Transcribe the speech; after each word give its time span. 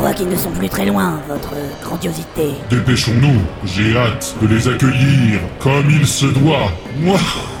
crois 0.00 0.14
qu'ils 0.14 0.28
ne 0.30 0.36
sont 0.36 0.50
plus 0.50 0.70
très 0.70 0.86
loin, 0.86 1.20
votre 1.28 1.52
grandiosité. 1.84 2.54
Dépêchons-nous, 2.70 3.38
j'ai 3.66 3.94
hâte 3.94 4.34
de 4.40 4.46
les 4.46 4.66
accueillir 4.66 5.40
comme 5.58 5.90
il 5.90 6.06
se 6.06 6.24
doit. 6.24 6.70
Moi. 6.98 7.18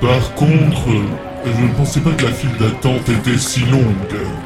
Par 0.00 0.34
contre, 0.36 0.86
je 1.44 1.60
ne 1.60 1.68
pensais 1.76 1.98
pas 1.98 2.10
que 2.12 2.22
la 2.24 2.30
file 2.30 2.56
d'attente 2.60 3.08
était 3.08 3.36
si 3.36 3.64
longue 3.64 3.82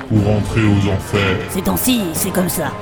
pour 0.08 0.30
entrer 0.30 0.62
aux 0.62 0.88
enfers. 0.90 1.36
Ces 1.50 1.60
temps-ci, 1.60 2.04
c'est 2.14 2.30
comme 2.30 2.48
ça. 2.48 2.72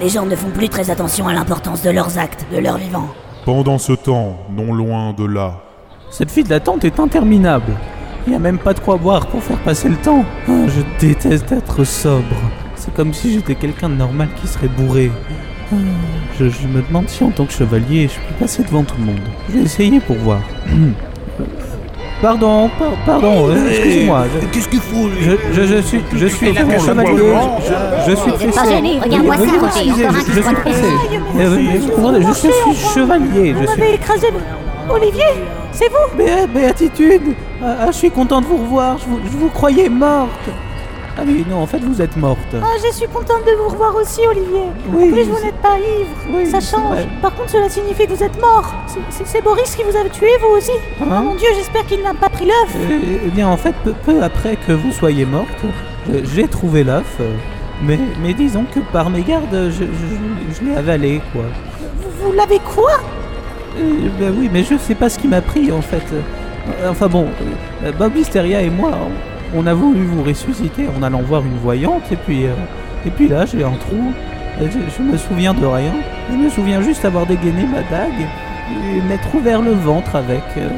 Les 0.00 0.08
gens 0.08 0.24
ne 0.24 0.34
font 0.34 0.48
plus 0.48 0.70
très 0.70 0.88
attention 0.90 1.28
à 1.28 1.34
l'importance 1.34 1.82
de 1.82 1.90
leurs 1.90 2.16
actes, 2.16 2.46
de 2.50 2.56
leur 2.60 2.78
vivant. 2.78 3.08
Pendant 3.44 3.76
ce 3.76 3.92
temps, 3.92 4.38
non 4.56 4.72
loin 4.72 5.12
de 5.12 5.26
là, 5.26 5.60
Cette 6.10 6.30
file 6.30 6.48
d'attente 6.48 6.84
est 6.86 6.98
interminable. 6.98 7.72
Il 8.26 8.30
n'y 8.30 8.36
a 8.36 8.38
même 8.38 8.58
pas 8.58 8.72
de 8.74 8.80
quoi 8.80 8.96
boire 8.96 9.26
pour 9.26 9.42
faire 9.42 9.58
passer 9.58 9.88
le 9.88 9.96
temps. 9.96 10.24
Ah, 10.48 10.52
je 10.68 11.06
déteste 11.06 11.50
être 11.52 11.84
sobre. 11.84 12.24
C'est 12.76 12.94
comme 12.94 13.12
si 13.12 13.32
j'étais 13.34 13.54
quelqu'un 13.54 13.88
de 13.88 13.94
normal 13.94 14.28
qui 14.40 14.46
serait 14.46 14.68
bourré. 14.68 15.10
Ah, 15.72 15.76
Je, 16.38 16.48
je 16.48 16.66
me 16.68 16.82
demande 16.82 17.08
si 17.08 17.24
en 17.24 17.30
tant 17.30 17.46
que 17.46 17.52
chevalier, 17.52 18.08
je 18.08 18.14
peux 18.14 18.34
passer 18.40 18.62
devant 18.62 18.82
tout 18.84 18.94
le 18.98 19.06
monde. 19.06 19.20
Je 19.48 19.54
vais 19.58 19.62
essayer 19.64 20.00
pour 20.00 20.16
voir. 20.16 20.40
Pardon, 22.20 22.70
par- 22.78 22.92
pardon, 23.04 23.48
euh, 23.48 23.68
excusez-moi. 23.68 24.26
Qu'est-ce 24.52 24.68
qu'il 24.68 24.78
faut 24.78 25.08
lui 25.08 25.24
Je, 25.24 25.32
je, 25.54 25.66
je 25.66 25.82
suis, 25.82 26.00
je 26.14 26.26
suis 26.28 26.52
tête, 26.54 26.80
chevalier. 26.80 27.32
Je, 28.06 28.10
je 28.12 28.14
suis 28.16 28.30
pressé. 28.30 28.74
regarde-moi 29.02 29.36
ça, 29.38 29.44
je, 29.44 30.32
je 30.32 30.40
suis 30.40 30.54
pressé. 30.54 30.84
Je 31.36 32.32
suis 32.32 32.88
chevalier. 32.94 33.54
Je 33.54 33.66
Vous 33.66 33.72
suis. 33.72 33.82
Olivier 34.90 35.24
C'est 35.72 35.88
vous 35.88 36.16
Bé- 36.16 36.46
Béatitude 36.52 37.34
ah, 37.64 37.76
ah, 37.80 37.86
je 37.88 37.92
suis 37.96 38.10
content 38.10 38.40
de 38.40 38.46
vous 38.46 38.56
revoir. 38.56 38.98
Je 38.98 39.04
vous, 39.06 39.20
je 39.24 39.36
vous 39.36 39.48
croyais 39.48 39.88
morte. 39.88 40.30
Ah 41.16 41.22
oui, 41.26 41.44
non, 41.48 41.58
en 41.58 41.66
fait, 41.66 41.78
vous 41.78 42.00
êtes 42.02 42.16
morte. 42.16 42.38
Ah, 42.54 42.66
je 42.84 42.90
suis 42.92 43.06
contente 43.06 43.44
de 43.46 43.52
vous 43.62 43.68
revoir 43.68 43.94
aussi, 43.94 44.20
Olivier. 44.26 44.62
Oui, 44.92 45.08
en 45.10 45.12
plus, 45.12 45.24
vous 45.24 45.44
n'êtes 45.44 45.60
pas 45.62 45.76
ivre. 45.78 46.08
Oui, 46.34 46.46
ça 46.46 46.58
change. 46.60 46.98
Par 47.20 47.32
contre, 47.34 47.50
cela 47.50 47.68
signifie 47.68 48.06
que 48.06 48.12
vous 48.14 48.22
êtes 48.24 48.40
mort. 48.40 48.72
C'est- 49.10 49.42
Boris 49.44 49.76
qui 49.76 49.82
vous 49.84 49.96
a 49.96 50.08
tué, 50.08 50.26
vous 50.40 50.56
aussi. 50.56 50.72
Hein 51.00 51.04
Oh 51.04 51.22
mon 51.22 51.34
Dieu, 51.36 51.48
j'espère 51.54 51.86
qu'il 51.86 52.02
n'a 52.02 52.14
pas 52.14 52.28
pris 52.30 52.46
l'œuf. 52.46 52.74
Euh, 52.76 53.18
Eh 53.26 53.28
bien, 53.30 53.46
en 53.48 53.56
fait, 53.56 53.74
peu, 53.84 53.92
peu 53.92 54.22
après 54.22 54.56
que 54.66 54.72
vous 54.72 54.90
soyez 54.90 55.24
morte, 55.24 55.46
j'ai 56.34 56.48
trouvé 56.48 56.82
l'œuf. 56.82 57.16
euh, 57.20 57.30
Mais, 57.84 57.98
mais 58.22 58.32
disons 58.34 58.64
que 58.74 58.80
par 58.80 59.08
mégarde, 59.10 59.52
je, 59.52 59.70
je, 59.70 59.84
je- 59.84 60.54
je 60.60 60.64
l'ai 60.64 60.76
avalé, 60.76 61.20
quoi. 61.32 61.42
Vous, 61.80 62.26
vous 62.28 62.32
l'avez 62.32 62.58
quoi? 62.60 62.92
Euh, 63.78 64.08
ben 64.20 64.34
oui, 64.38 64.50
mais 64.52 64.64
je 64.64 64.76
sais 64.76 64.94
pas 64.94 65.08
ce 65.08 65.18
qui 65.18 65.28
m'a 65.28 65.40
pris 65.40 65.72
en 65.72 65.80
fait. 65.82 66.02
Enfin 66.88 67.08
bon, 67.08 67.26
euh, 67.84 67.92
Bob 67.98 68.14
Listeria 68.14 68.62
et 68.62 68.70
moi, 68.70 68.92
on, 69.54 69.66
a 69.66 69.74
voulu 69.74 70.04
vous 70.04 70.22
ressusciter 70.22 70.86
en 70.96 71.02
allant 71.02 71.22
voir 71.22 71.42
une 71.42 71.56
voyante 71.58 72.02
et 72.12 72.16
puis 72.16 72.46
euh, 72.46 72.50
et 73.06 73.10
puis 73.10 73.28
là 73.28 73.46
j'ai 73.46 73.64
un 73.64 73.72
trou. 73.72 74.12
Je, 74.60 74.66
je 74.96 75.02
me 75.02 75.16
souviens 75.16 75.54
de 75.54 75.64
rien. 75.66 75.92
Je 76.30 76.36
me 76.36 76.48
souviens 76.50 76.82
juste 76.82 77.04
avoir 77.04 77.26
dégainé 77.26 77.64
ma 77.66 77.80
dague 77.90 78.26
et 78.70 79.00
m'être 79.08 79.34
ouvert 79.34 79.60
le 79.62 79.72
ventre 79.72 80.14
avec. 80.14 80.42
euh, 80.56 80.68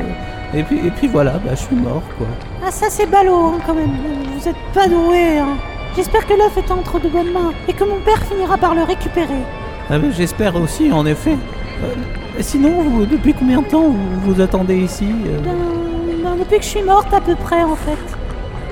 et 0.54 0.62
puis 0.62 0.78
et 0.86 0.90
puis 0.90 1.08
voilà, 1.08 1.32
bah, 1.32 1.50
je 1.50 1.56
suis 1.62 1.76
mort 1.76 2.02
quoi. 2.16 2.26
Ah, 2.66 2.70
ça, 2.70 2.86
c'est 2.88 3.06
ballot, 3.10 3.52
hein, 3.54 3.58
quand 3.66 3.74
même. 3.74 3.90
Vous 4.38 4.48
êtes 4.48 4.56
pas 4.72 4.86
doué, 4.88 5.38
hein. 5.38 5.56
J'espère 5.96 6.26
que 6.26 6.32
l'œuf 6.32 6.56
est 6.56 6.70
entre 6.70 6.98
de 6.98 7.08
bonnes 7.08 7.32
mains 7.32 7.52
et 7.68 7.72
que 7.72 7.84
mon 7.84 7.98
père 8.00 8.22
finira 8.22 8.56
par 8.56 8.74
le 8.74 8.82
récupérer. 8.84 9.42
Ah 9.90 9.98
ben, 9.98 10.10
J'espère 10.12 10.56
aussi 10.56 10.90
en 10.90 11.04
effet. 11.04 11.36
Euh, 11.82 11.94
sinon, 12.40 12.82
vous, 12.82 13.06
depuis 13.06 13.34
combien 13.34 13.60
de 13.62 13.66
temps 13.66 13.88
vous 13.88 14.34
vous 14.34 14.40
attendez 14.40 14.76
ici 14.76 15.08
euh 15.26 15.38
Ben, 15.42 16.22
ben, 16.22 16.36
depuis 16.38 16.58
que 16.58 16.64
je 16.64 16.68
suis 16.68 16.82
morte, 16.82 17.12
à 17.12 17.20
peu 17.20 17.34
près, 17.34 17.62
en 17.62 17.76
fait. 17.76 17.98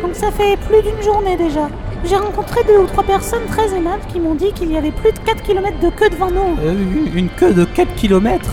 Donc 0.03 0.15
ça 0.15 0.31
fait 0.31 0.57
plus 0.69 0.83
d'une 0.83 1.03
journée 1.03 1.37
déjà. 1.37 1.69
J'ai 2.05 2.17
rencontré 2.17 2.65
deux 2.67 2.79
ou 2.79 2.87
trois 2.87 3.05
personnes 3.05 3.47
très 3.49 3.73
aimables 3.77 4.03
qui 4.13 4.19
m'ont 4.19 4.35
dit 4.35 4.53
qu'il 4.53 4.73
y 4.73 4.77
avait 4.77 4.91
plus 4.91 5.13
de 5.13 5.19
4 5.21 5.43
km 5.43 5.79
de 5.79 5.91
queue 5.91 6.11
devant 6.11 6.31
nous. 6.31 6.59
Euh, 6.65 6.75
une 7.15 7.29
queue 7.29 7.53
de 7.53 7.65
4 7.65 7.95
km 7.95 8.51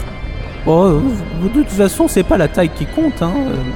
Bon, 0.66 1.02
de 1.42 1.48
toute 1.54 1.70
façon, 1.70 2.08
c'est 2.08 2.24
pas 2.24 2.38
la 2.38 2.48
taille 2.48 2.70
qui 2.70 2.86
compte, 2.86 3.22
hein. 3.22 3.32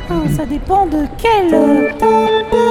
Ah, 0.09 0.16
ça 0.35 0.45
dépend 0.45 0.85
de 0.85 1.06
quel... 1.17 2.62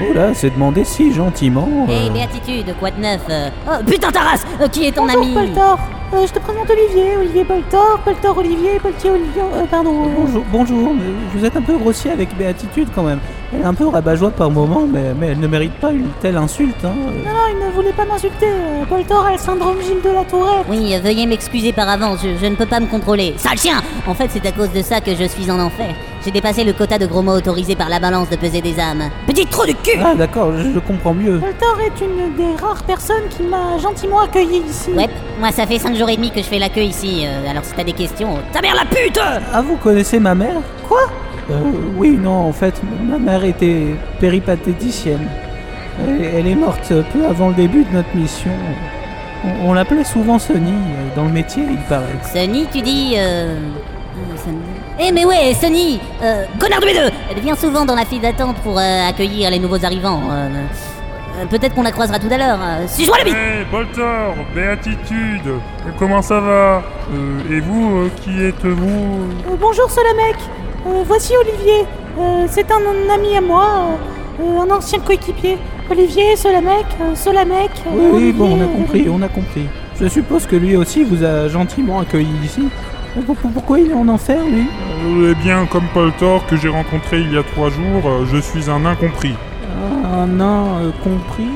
Oh 0.00 0.12
là, 0.12 0.34
c'est 0.34 0.50
demandé 0.50 0.84
si 0.84 1.12
gentiment. 1.12 1.68
Hé, 1.88 2.08
euh. 2.08 2.12
béatitude, 2.12 2.74
quoi 2.80 2.90
de 2.90 3.00
neuf 3.00 3.20
euh 3.30 3.48
Oh, 3.68 3.82
putain, 3.86 4.10
ta 4.10 4.20
race 4.20 4.44
Euh, 4.60 4.68
Qui 4.68 4.86
est 4.86 4.92
ton 4.92 5.06
Bonjour, 5.06 5.22
ami 5.22 5.34
Poltor. 5.34 5.78
Euh, 6.12 6.26
je 6.26 6.32
te 6.32 6.38
présente 6.38 6.68
Olivier, 6.70 7.16
Olivier 7.16 7.44
Poltor, 7.44 7.98
Poltor 8.04 8.38
Olivier, 8.38 8.78
Poltier 8.80 9.10
Olivier... 9.10 9.42
euh, 9.42 9.64
pardon. 9.70 10.04
euh, 10.04 10.08
Bonjour, 10.16 10.42
bonjour, 10.52 10.94
mais 10.94 11.04
vous 11.34 11.44
êtes 11.44 11.56
un 11.56 11.62
peu 11.62 11.76
grossier 11.76 12.10
avec 12.12 12.36
Béatitude 12.36 12.88
quand 12.94 13.02
même. 13.04 13.20
Elle 13.52 13.60
est 13.62 13.64
un 13.64 13.74
peu 13.74 13.86
rabat-joie 13.86 14.30
par 14.32 14.50
moment, 14.50 14.86
mais, 14.90 15.12
mais 15.18 15.28
elle 15.28 15.40
ne 15.40 15.46
mérite 15.46 15.74
pas 15.74 15.90
une 15.92 16.08
telle 16.20 16.36
insulte. 16.36 16.84
Hein. 16.84 16.92
euh. 17.08 17.24
Non, 17.24 17.32
non, 17.32 17.40
il 17.52 17.66
ne 17.66 17.70
voulait 17.72 17.92
pas 17.92 18.04
m'insulter. 18.04 18.46
Euh, 18.46 18.84
Poltor 18.88 19.26
a 19.26 19.32
le 19.32 19.38
syndrome 19.38 19.80
Gilles 19.80 20.02
de 20.04 20.10
la 20.10 20.24
Tourette. 20.24 20.66
Oui, 20.68 20.94
veuillez 21.02 21.26
m'excuser 21.26 21.72
par 21.72 21.88
avance, 21.88 22.18
je, 22.22 22.36
je 22.40 22.46
ne 22.46 22.56
peux 22.56 22.66
pas 22.66 22.80
me 22.80 22.86
contrôler. 22.86 23.34
Sale 23.36 23.58
chien 23.58 23.82
En 24.06 24.14
fait, 24.14 24.28
c'est 24.30 24.44
à 24.46 24.52
cause 24.52 24.72
de 24.72 24.82
ça 24.82 25.00
que 25.00 25.14
je 25.14 25.24
suis 25.24 25.50
en 25.50 25.58
enfer. 25.60 25.94
J'ai 26.24 26.30
dépassé 26.30 26.64
le 26.64 26.72
quota 26.72 26.98
de 26.98 27.04
gros 27.06 27.20
mots 27.20 27.36
autorisé 27.36 27.76
par 27.76 27.90
la 27.90 28.00
balance 28.00 28.30
de 28.30 28.36
peser 28.36 28.62
des 28.62 28.80
âmes. 28.80 29.10
Petit 29.26 29.44
trou 29.46 29.66
du 29.66 29.74
cul 29.74 29.98
Ah 30.02 30.14
d'accord, 30.14 30.52
je, 30.56 30.72
je 30.72 30.78
comprends 30.78 31.12
mieux. 31.12 31.38
Poltor 31.38 31.78
est 31.80 32.00
une 32.02 32.34
des 32.34 32.56
rares 32.62 32.82
personnes 32.84 33.28
qui 33.28 33.42
m'a 33.42 33.76
gentiment 33.78 34.20
accueilli 34.20 34.62
ici. 34.66 34.90
Ouais, 34.92 35.08
moi 35.38 35.52
ça 35.52 35.66
fait 35.66 35.78
5 35.78 35.94
jours 35.96 36.08
et 36.08 36.16
demi 36.16 36.30
que 36.30 36.38
je 36.40 36.46
fais 36.46 36.58
la 36.58 36.70
queue 36.70 36.80
ici, 36.82 37.24
euh, 37.26 37.50
alors 37.50 37.62
si 37.64 37.74
t'as 37.74 37.84
des 37.84 37.92
questions... 37.92 38.38
Ta 38.54 38.62
mère 38.62 38.74
la 38.74 38.86
pute 38.86 39.18
Ah, 39.52 39.60
vous 39.60 39.76
connaissez 39.76 40.18
ma 40.18 40.34
mère 40.34 40.56
Quoi 40.88 41.00
Euh, 41.50 41.54
oui, 41.98 42.12
non, 42.18 42.48
en 42.48 42.52
fait, 42.52 42.74
ma 43.06 43.18
mère 43.18 43.44
était 43.44 43.94
péripatéticienne. 44.18 45.28
Elle, 46.08 46.24
elle 46.36 46.46
est 46.46 46.54
morte 46.54 46.90
peu 47.12 47.26
avant 47.26 47.48
le 47.50 47.54
début 47.54 47.84
de 47.84 47.92
notre 47.92 48.16
mission. 48.16 48.50
On, 49.44 49.68
on 49.68 49.72
l'appelait 49.74 50.04
souvent 50.04 50.38
Sonny, 50.38 50.72
euh, 50.72 51.14
dans 51.16 51.24
le 51.24 51.32
métier, 51.32 51.64
il 51.68 51.76
paraît. 51.86 52.06
Sonny, 52.32 52.66
tu 52.72 52.80
dis... 52.80 53.14
Euh... 53.18 53.58
euh, 54.16 54.36
Sonny. 54.36 54.58
Eh 55.00 55.12
mais 55.12 55.24
ouais, 55.24 55.54
Sonny 55.60 56.00
euh, 56.22 56.44
Connard 56.58 56.80
de 56.80 56.86
mes 56.86 56.94
deux 56.94 57.10
Elle 57.30 57.40
vient 57.42 57.54
souvent 57.56 57.84
dans 57.84 57.94
la 57.94 58.04
file 58.04 58.20
d'attente 58.20 58.56
pour 58.62 58.78
euh, 58.78 59.08
accueillir 59.08 59.50
les 59.50 59.58
nouveaux 59.58 59.84
arrivants. 59.84 60.20
euh, 60.30 60.48
euh, 61.40 61.46
Peut-être 61.46 61.74
qu'on 61.74 61.82
la 61.82 61.90
croisera 61.92 62.18
tout 62.18 62.28
à 62.30 62.38
l'heure. 62.38 62.58
Euh, 62.62 62.86
Suis-moi 62.86 63.18
la 63.18 63.24
bite 63.24 63.34
Hey, 63.34 63.64
Boltor, 63.70 64.34
béatitude, 64.54 65.54
comment 65.98 66.22
ça 66.22 66.40
va 66.40 66.82
Euh, 67.12 67.56
Et 67.56 67.60
vous, 67.60 67.98
euh, 67.98 68.10
qui 68.22 68.42
êtes-vous 68.42 69.24
Euh, 69.50 69.56
bonjour 69.60 69.90
Solamec. 69.90 70.36
Euh, 70.86 71.02
voici 71.06 71.32
Olivier. 71.40 71.84
Euh, 72.18 72.46
c'est 72.48 72.70
un, 72.70 72.76
un 72.76 73.14
ami 73.14 73.36
à 73.36 73.40
moi, 73.40 73.66
un 74.40 74.70
ancien 74.70 75.00
coéquipier. 75.00 75.58
Olivier, 75.90 76.36
Solamec, 76.36 76.86
euh, 77.00 77.14
Solamec. 77.14 77.70
euh, 77.86 77.90
Oui, 77.92 78.06
Olivier, 78.12 78.32
bon, 78.32 78.56
on 78.56 78.60
a 78.60 78.64
euh, 78.64 78.76
compris, 78.76 79.06
on 79.10 79.20
a 79.22 79.28
compris. 79.28 79.66
Je 80.00 80.08
suppose 80.08 80.46
que 80.46 80.56
lui 80.56 80.76
aussi 80.76 81.04
vous 81.04 81.22
a 81.24 81.48
gentiment 81.48 82.00
accueilli 82.00 82.28
ici. 82.44 82.68
Pourquoi 83.54 83.78
il 83.80 83.90
est 83.90 83.94
en 83.94 84.08
enfer, 84.08 84.38
lui 84.44 84.66
Euh, 85.06 85.32
Eh 85.32 85.42
bien, 85.42 85.66
comme 85.66 85.84
Poltor 85.94 86.44
que 86.46 86.56
j'ai 86.56 86.68
rencontré 86.68 87.20
il 87.20 87.32
y 87.32 87.38
a 87.38 87.42
trois 87.42 87.70
jours, 87.70 88.02
euh, 88.06 88.24
je 88.32 88.38
suis 88.38 88.68
un 88.70 88.84
incompris. 88.84 89.34
Un 90.12 90.26
nain 90.26 90.64
euh, 90.82 90.90
compris. 91.02 91.48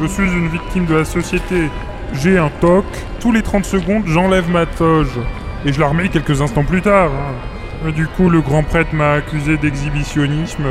Je 0.00 0.06
suis 0.06 0.24
une 0.24 0.48
victime 0.48 0.84
de 0.86 0.96
la 0.96 1.04
société. 1.04 1.70
J'ai 2.14 2.38
un 2.38 2.50
toc, 2.60 2.84
tous 3.20 3.32
les 3.32 3.42
30 3.42 3.64
secondes, 3.64 4.02
j'enlève 4.06 4.50
ma 4.50 4.66
toge. 4.66 5.18
Et 5.64 5.72
je 5.72 5.80
la 5.80 5.88
remets 5.88 6.08
quelques 6.08 6.40
instants 6.42 6.64
plus 6.64 6.82
tard. 6.82 7.10
hein. 7.10 7.88
Et 7.88 7.92
Du 7.92 8.06
coup, 8.06 8.28
le 8.28 8.40
grand 8.40 8.62
prêtre 8.62 8.90
m'a 8.94 9.12
accusé 9.14 9.56
d'exhibitionnisme. 9.56 10.64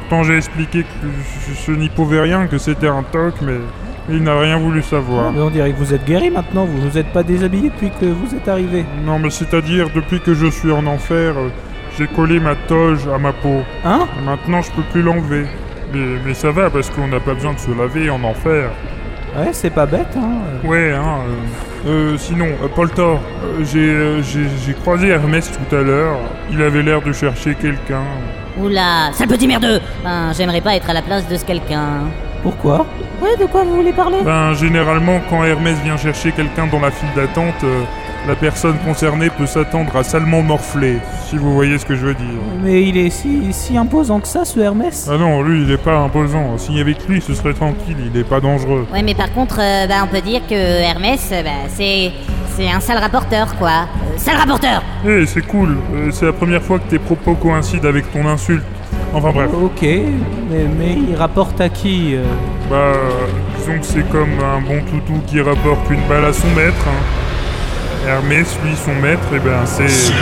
Pourtant, 0.00 0.22
j'ai 0.24 0.36
expliqué 0.36 0.82
que 0.82 1.06
je 1.66 1.72
n'y 1.72 1.88
pouvais 1.88 2.20
rien, 2.20 2.46
que 2.46 2.58
c'était 2.58 2.88
un 2.88 3.02
toc, 3.02 3.34
mais 3.42 3.54
il 4.08 4.22
n'a 4.22 4.38
rien 4.38 4.58
voulu 4.58 4.82
savoir. 4.82 5.32
Mais 5.32 5.40
on 5.40 5.50
dirait 5.50 5.72
que 5.72 5.78
vous 5.78 5.94
êtes 5.94 6.04
guéri 6.04 6.30
maintenant, 6.30 6.64
vous 6.64 6.88
vous 6.90 6.98
êtes 6.98 7.08
pas 7.12 7.22
déshabillé 7.22 7.70
depuis 7.70 7.90
que 7.90 8.06
vous 8.06 8.34
êtes 8.34 8.48
arrivé. 8.48 8.84
Non, 9.04 9.18
mais 9.18 9.30
c'est-à-dire, 9.30 9.88
depuis 9.94 10.20
que 10.20 10.34
je 10.34 10.46
suis 10.46 10.72
en 10.72 10.86
enfer, 10.86 11.34
euh, 11.36 11.48
j'ai 11.98 12.06
collé 12.06 12.40
ma 12.40 12.54
toge 12.54 13.06
à 13.14 13.18
ma 13.18 13.32
peau. 13.32 13.62
Hein 13.84 14.06
Et 14.20 14.24
maintenant, 14.24 14.62
je 14.62 14.70
peux 14.72 14.82
plus 14.92 15.02
l'enlever. 15.02 15.46
Mais, 15.92 16.18
mais 16.24 16.34
ça 16.34 16.50
va, 16.50 16.70
parce 16.70 16.90
qu'on 16.90 17.06
n'a 17.08 17.20
pas 17.20 17.34
besoin 17.34 17.52
de 17.52 17.58
se 17.58 17.70
laver 17.70 18.08
en 18.10 18.22
enfer. 18.24 18.70
Ouais, 19.36 19.48
c'est 19.52 19.70
pas 19.70 19.86
bête, 19.86 20.14
hein. 20.16 20.68
Ouais, 20.68 20.92
hein. 20.92 21.20
euh, 21.86 22.12
euh, 22.12 22.16
sinon, 22.18 22.48
euh, 22.62 22.68
Poltor, 22.68 23.18
euh, 23.44 23.64
j'ai, 23.64 23.78
euh, 23.78 24.22
j'ai, 24.22 24.44
j'ai 24.64 24.74
croisé 24.74 25.08
Hermès 25.08 25.50
tout 25.50 25.74
à 25.74 25.80
l'heure. 25.80 26.16
Il 26.50 26.60
avait 26.60 26.82
l'air 26.82 27.00
de 27.00 27.12
chercher 27.12 27.54
quelqu'un. 27.54 28.02
Oula, 28.60 29.10
sale 29.14 29.28
petit 29.28 29.46
merdeux 29.48 29.80
Ben, 30.04 30.32
j'aimerais 30.36 30.60
pas 30.60 30.76
être 30.76 30.90
à 30.90 30.92
la 30.92 31.00
place 31.00 31.26
de 31.28 31.36
ce 31.36 31.44
quelqu'un. 31.46 32.08
Pourquoi 32.42 32.86
Ouais, 33.22 33.36
de 33.38 33.46
quoi 33.46 33.62
vous 33.62 33.76
voulez 33.76 33.92
parler 33.92 34.18
Ben, 34.24 34.52
généralement, 34.54 35.20
quand 35.30 35.44
Hermès 35.44 35.78
vient 35.84 35.96
chercher 35.96 36.32
quelqu'un 36.32 36.66
dans 36.66 36.80
la 36.80 36.90
file 36.90 37.08
d'attente, 37.14 37.54
euh, 37.62 37.82
la 38.26 38.34
personne 38.34 38.76
concernée 38.84 39.30
peut 39.30 39.46
s'attendre 39.46 39.94
à 39.96 40.02
salement 40.02 40.42
morfler, 40.42 40.98
si 41.28 41.36
vous 41.36 41.54
voyez 41.54 41.78
ce 41.78 41.86
que 41.86 41.94
je 41.94 42.06
veux 42.06 42.14
dire. 42.14 42.26
Mais 42.62 42.82
il 42.82 42.96
est 42.96 43.10
si, 43.10 43.52
si 43.52 43.76
imposant 43.76 44.18
que 44.20 44.26
ça, 44.28 44.44
ce 44.44 44.58
Hermès 44.58 45.08
Ah 45.12 45.18
non, 45.18 45.42
lui, 45.42 45.62
il 45.62 45.70
est 45.70 45.76
pas 45.82 45.96
imposant. 45.98 46.58
S'il 46.58 46.76
y 46.76 46.80
avait 46.80 46.94
que 46.94 47.06
lui, 47.08 47.20
ce 47.20 47.32
serait 47.34 47.54
tranquille, 47.54 47.96
il 48.12 48.18
est 48.18 48.24
pas 48.28 48.40
dangereux. 48.40 48.86
Ouais, 48.92 49.02
mais 49.02 49.14
par 49.14 49.32
contre, 49.32 49.58
euh, 49.60 49.86
bah, 49.86 49.94
on 50.02 50.08
peut 50.08 50.20
dire 50.20 50.40
que 50.48 50.54
Hermès, 50.54 51.28
euh, 51.32 51.42
bah, 51.42 51.50
c'est. 51.68 52.10
C'est 52.54 52.70
un 52.70 52.80
sale 52.80 52.98
rapporteur, 52.98 53.56
quoi. 53.56 53.86
sale 54.18 54.36
rapporteur 54.36 54.82
Eh, 55.08 55.24
c'est 55.24 55.40
cool. 55.46 55.78
Euh, 55.94 56.10
c'est 56.10 56.26
la 56.26 56.34
première 56.34 56.60
fois 56.62 56.78
que 56.78 56.86
tes 56.90 56.98
propos 56.98 57.32
coïncident 57.34 57.88
avec 57.88 58.12
ton 58.12 58.26
insulte. 58.28 58.62
Enfin 59.14 59.30
bref. 59.30 59.50
Ok, 59.62 59.82
mais, 59.82 60.64
mais 60.78 60.96
il 61.10 61.14
rapporte 61.16 61.60
à 61.60 61.68
qui 61.68 62.14
euh 62.14 62.22
Bah, 62.70 62.92
disons 63.58 63.78
que 63.78 63.84
c'est 63.84 64.08
comme 64.10 64.38
un 64.40 64.60
bon 64.60 64.80
toutou 64.90 65.20
qui 65.26 65.40
rapporte 65.40 65.88
une 65.90 66.00
balle 66.08 66.24
à 66.24 66.32
son 66.32 66.48
maître. 66.56 66.86
hein. 66.86 68.08
Hermès, 68.08 68.58
lui, 68.64 68.74
son 68.74 68.94
maître, 69.00 69.28
et 69.34 69.38
ben 69.38 69.64
c'est... 69.64 70.12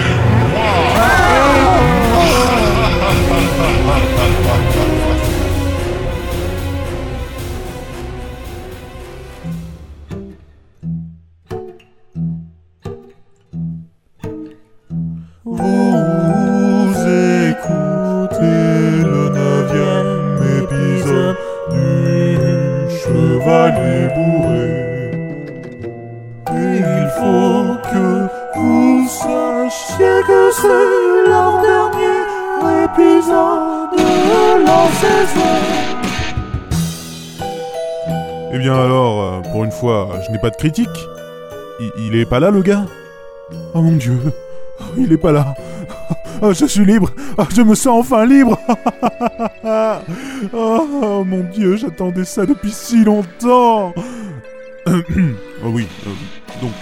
critique. 40.61 41.09
Il, 41.97 42.15
est 42.15 42.27
pas 42.27 42.39
là, 42.39 42.51
le 42.51 42.61
gars? 42.61 42.85
Oh 43.73 43.81
mon 43.81 43.97
dieu, 43.97 44.19
il 44.99 45.11
est 45.11 45.17
pas 45.17 45.33
là. 45.33 45.55
Oh, 46.43 46.53
je 46.53 46.67
suis 46.67 46.85
libre. 46.85 47.11
Oh, 47.39 47.45
je 47.55 47.63
me 47.63 47.75
sens 47.75 48.01
enfin 48.01 48.27
libre. 48.27 48.59
Oh 50.53 51.25
mon 51.27 51.45
dieu, 51.53 51.77
j'attendais 51.77 52.25
ça 52.25 52.47
depuis 52.47 52.71
si 52.71 53.05
longtemps. 53.05 53.95
oh 54.87 55.67
oui, 55.67 55.87
euh, 56.07 56.11
donc, 56.63 56.73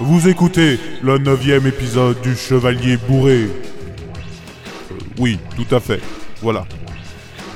vous 0.00 0.28
écoutez 0.28 0.78
le 1.02 1.18
neuvième 1.18 1.66
épisode 1.66 2.20
du 2.22 2.34
Chevalier 2.34 2.96
Bourré. 2.96 3.44
Euh, 3.44 4.94
oui, 5.18 5.38
tout 5.56 5.74
à 5.74 5.80
fait. 5.80 6.00
Voilà. 6.40 6.64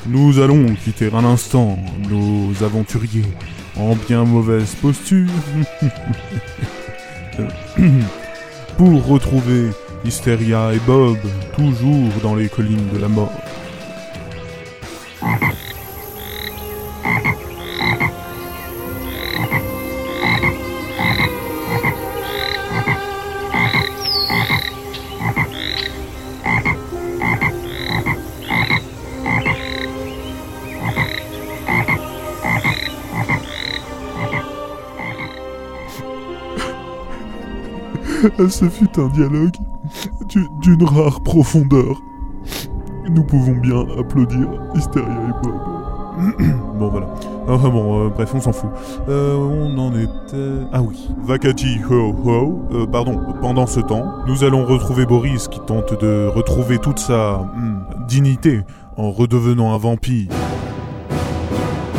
Nous 0.07 0.39
allons 0.41 0.75
quitter 0.75 1.11
un 1.13 1.25
instant 1.25 1.79
nos 2.11 2.63
aventuriers 2.63 3.25
en 3.79 3.95
bien 3.95 4.25
mauvaise 4.25 4.75
posture 4.77 5.29
pour 8.77 9.07
retrouver 9.07 9.71
Hysteria 10.05 10.73
et 10.73 10.81
Bob 10.87 11.19
toujours 11.57 12.13
dans 12.23 12.35
les 12.35 12.49
collines 12.49 12.89
de 12.93 12.99
la 12.99 13.09
mort. 13.09 13.33
Ce 38.49 38.69
fut 38.69 38.99
un 38.99 39.09
dialogue 39.09 39.57
du- 40.29 40.49
d'une 40.63 40.85
rare 40.85 41.21
profondeur. 41.23 42.01
Nous 43.09 43.25
pouvons 43.25 43.57
bien 43.57 43.87
applaudir 43.99 44.49
Hysteria 44.75 45.09
et 45.29 45.45
Bob. 45.47 45.55
bon 46.79 46.89
voilà. 46.89 47.09
Enfin 47.47 47.69
bon, 47.69 48.07
euh, 48.07 48.09
bref, 48.09 48.33
on 48.35 48.41
s'en 48.41 48.53
fout. 48.53 48.71
Euh, 49.09 49.37
on 49.37 49.79
en 49.79 49.93
était... 49.93 50.67
Ah 50.73 50.83
oui. 50.83 51.09
Vakati 51.25 51.79
ho 51.89 52.15
ho. 52.25 52.63
Euh, 52.73 52.87
pardon, 52.87 53.21
pendant 53.41 53.67
ce 53.67 53.81
temps, 53.81 54.05
nous 54.27 54.43
allons 54.43 54.65
retrouver 54.65 55.07
Boris 55.07 55.47
qui 55.49 55.61
tente 55.61 56.01
de 56.01 56.27
retrouver 56.27 56.79
toute 56.79 56.99
sa 56.99 57.39
hmm, 57.55 58.07
dignité 58.09 58.63
en 58.97 59.11
redevenant 59.11 59.75
un 59.75 59.79
vampire. 59.79 60.29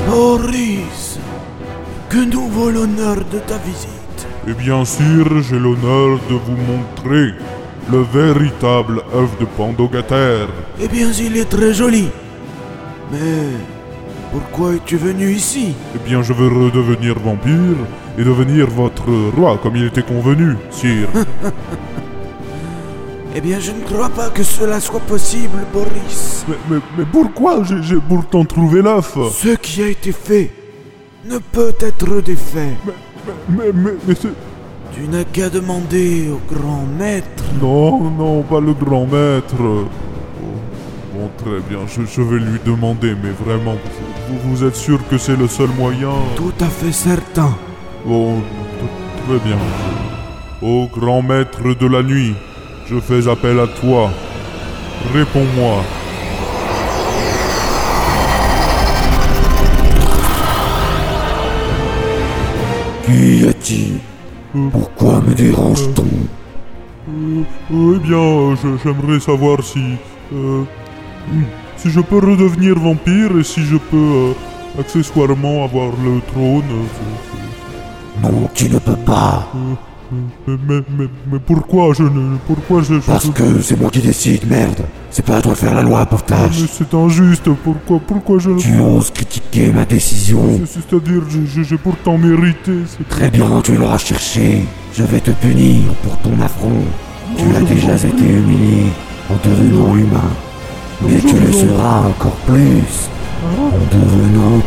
Boris, 0.08 1.20
que 2.10 2.26
nous 2.26 2.48
vaut 2.48 2.72
l'honneur 2.72 3.18
de 3.32 3.40
ta 3.40 3.58
visite 3.60 4.07
Et 4.48 4.54
bien 4.54 4.86
sûr, 4.86 5.42
j'ai 5.42 5.60
l'honneur 5.60 6.20
de 6.30 6.36
vous 6.36 6.56
montrer 6.72 7.34
le 7.92 8.02
véritable 8.14 9.02
œuf 9.14 9.38
de 9.40 9.46
Pandogater. 9.46 10.46
Eh 10.82 10.88
bien, 10.88 11.12
il 11.12 11.36
est 11.38 11.50
très 11.50 11.74
joli. 11.74 12.08
Mais 13.12 13.50
pourquoi 14.32 14.76
es-tu 14.76 14.96
venu 14.98 15.32
ici? 15.32 15.74
Eh 15.96 16.00
bien, 16.08 16.22
je 16.22 16.32
veux 16.34 16.48
redevenir 16.48 17.20
vampire 17.20 17.78
et 18.18 18.24
devenir 18.24 18.68
votre 18.70 19.10
roi 19.36 19.58
comme 19.62 19.76
il 19.76 19.86
était 19.86 20.04
convenu, 20.04 20.56
sire. 20.72 21.10
Eh 23.36 23.42
bien, 23.42 23.60
je 23.60 23.70
ne 23.72 23.82
crois 23.82 24.10
pas 24.10 24.32
que 24.32 24.42
cela 24.42 24.80
soit 24.80 25.02
possible, 25.02 25.60
Boris. 25.72 26.44
mais, 26.48 26.56
mais, 26.72 26.80
mais 26.98 27.06
pourquoi 27.12 27.64
J'ai 27.64 27.84
j'ai 27.84 27.98
pourtant 27.98 28.44
trouvé 28.46 28.82
l'œuf? 28.82 29.16
Ce 29.32 29.50
qui 29.58 29.84
a 29.84 29.90
été 29.90 30.12
fait 30.12 30.50
ne 31.30 31.38
peut 31.38 31.76
être 31.80 32.20
défait. 32.22 32.74
Mais, 32.88 32.94
mais, 33.50 33.72
mais 34.08 34.16
c'est... 34.16 34.30
Tu 34.94 35.08
n'as 35.10 35.24
qu'à 35.26 35.50
demander 35.50 36.30
au 36.32 36.40
grand 36.54 36.84
maître. 36.98 37.44
Non, 37.62 38.10
non, 38.10 38.42
pas 38.42 38.60
le 38.60 38.74
grand 38.74 39.06
maître. 39.06 39.56
Oh, 39.60 39.86
Bon, 41.14 41.30
très 41.38 41.60
bien, 41.70 41.80
je, 41.88 42.02
je 42.06 42.22
vais 42.22 42.40
lui 42.40 42.60
demander, 42.66 43.14
mais 43.22 43.32
vraiment, 43.46 43.76
vous, 44.30 44.50
vous 44.56 44.64
êtes 44.64 44.76
sûr 44.76 45.00
que 45.10 45.18
c'est 45.18 45.36
le 45.36 45.48
seul 45.48 45.70
moyen? 45.78 46.12
Tout 46.36 46.54
à 46.62 46.66
fait 46.68 46.92
certain. 46.92 47.56
Bon, 48.06 48.36
t- 48.36 49.24
très 49.28 49.40
bien. 49.48 49.58
Ô 50.62 50.88
grand 50.88 51.22
maître 51.22 51.62
de 51.80 51.88
la 51.88 52.04
nuit, 52.04 52.36
je 52.90 53.00
fais 53.00 53.28
appel 53.28 53.60
à 53.60 53.68
toi. 53.68 54.10
Réponds-moi. 55.14 55.84
Qui 63.08 63.48
a-t-il 63.48 64.00
Pourquoi 64.72 65.22
me 65.22 65.34
dérange-t-on 65.34 66.04
Euh, 67.10 67.44
euh, 67.74 67.96
eh 67.96 68.00
bien, 68.08 68.18
euh, 68.18 68.56
j'aimerais 68.84 69.20
savoir 69.22 69.64
si... 69.64 69.80
euh, 70.34 70.64
hmm, 71.32 71.44
si 71.78 71.90
je 71.90 72.02
peux 72.02 72.18
redevenir 72.20 72.78
vampire 72.78 73.38
et 73.40 73.44
si 73.44 73.62
je 73.64 73.78
peux 73.78 73.96
euh, 73.98 74.34
accessoirement 74.80 75.64
avoir 75.64 75.92
le 76.04 76.20
trône. 76.34 76.66
euh, 76.72 78.30
Non, 78.30 78.50
tu 78.54 78.70
ne 78.70 78.80
peux 78.80 78.98
pas. 78.98 79.48
Mais, 80.12 80.56
mais, 80.68 80.82
mais, 80.98 81.08
mais 81.32 81.40
pourquoi 81.46 81.94
je 81.94 82.04
ne... 82.04 82.38
Pourquoi 82.48 82.82
je... 82.82 82.96
je- 82.96 83.00
Parce 83.02 83.30
que 83.30 83.62
c'est 83.62 83.80
moi 83.80 83.90
qui 83.90 84.00
décide, 84.00 84.48
merde. 84.50 84.82
C'est 85.12 85.26
pas 85.26 85.38
à 85.38 85.42
toi 85.42 85.54
de 85.54 85.58
faire 85.58 85.74
la 85.74 85.82
loi, 85.82 86.06
portage. 86.06 86.62
Mais 86.62 86.68
c'est 86.72 86.94
injuste, 86.94 87.50
pourquoi, 87.64 88.00
pourquoi 88.06 88.40
je... 88.40 88.52
Tu 88.52 88.80
oses 88.80 89.12
critiquer 89.12 89.72
ma 89.74 89.84
décision. 89.86 90.42
C'est- 90.66 90.80
C'est-à-dire, 90.90 91.22
j'ai- 91.64 91.78
pourtant 91.78 92.18
mérité... 92.18 92.72
Très 93.10 93.30
bien, 93.30 93.62
tu 93.64 93.76
l'auras 93.76 93.98
cherché. 93.98 94.66
Je 94.94 95.04
vais 95.04 95.20
te 95.20 95.32
punir 95.32 95.82
pour 96.04 96.18
ton 96.20 96.40
affront. 96.42 96.84
Tu 97.38 97.44
as 97.56 97.62
déjà 97.62 97.96
été 97.96 98.24
humilié 98.24 98.86
en 99.30 99.36
devenant 99.48 99.96
humain. 99.96 100.30
Mais 101.02 101.20
tu 101.20 101.36
le 101.38 101.52
seras 101.52 102.00
encore 102.08 102.38
plus 102.48 103.10
en 103.44 103.96
devenant 103.96 104.62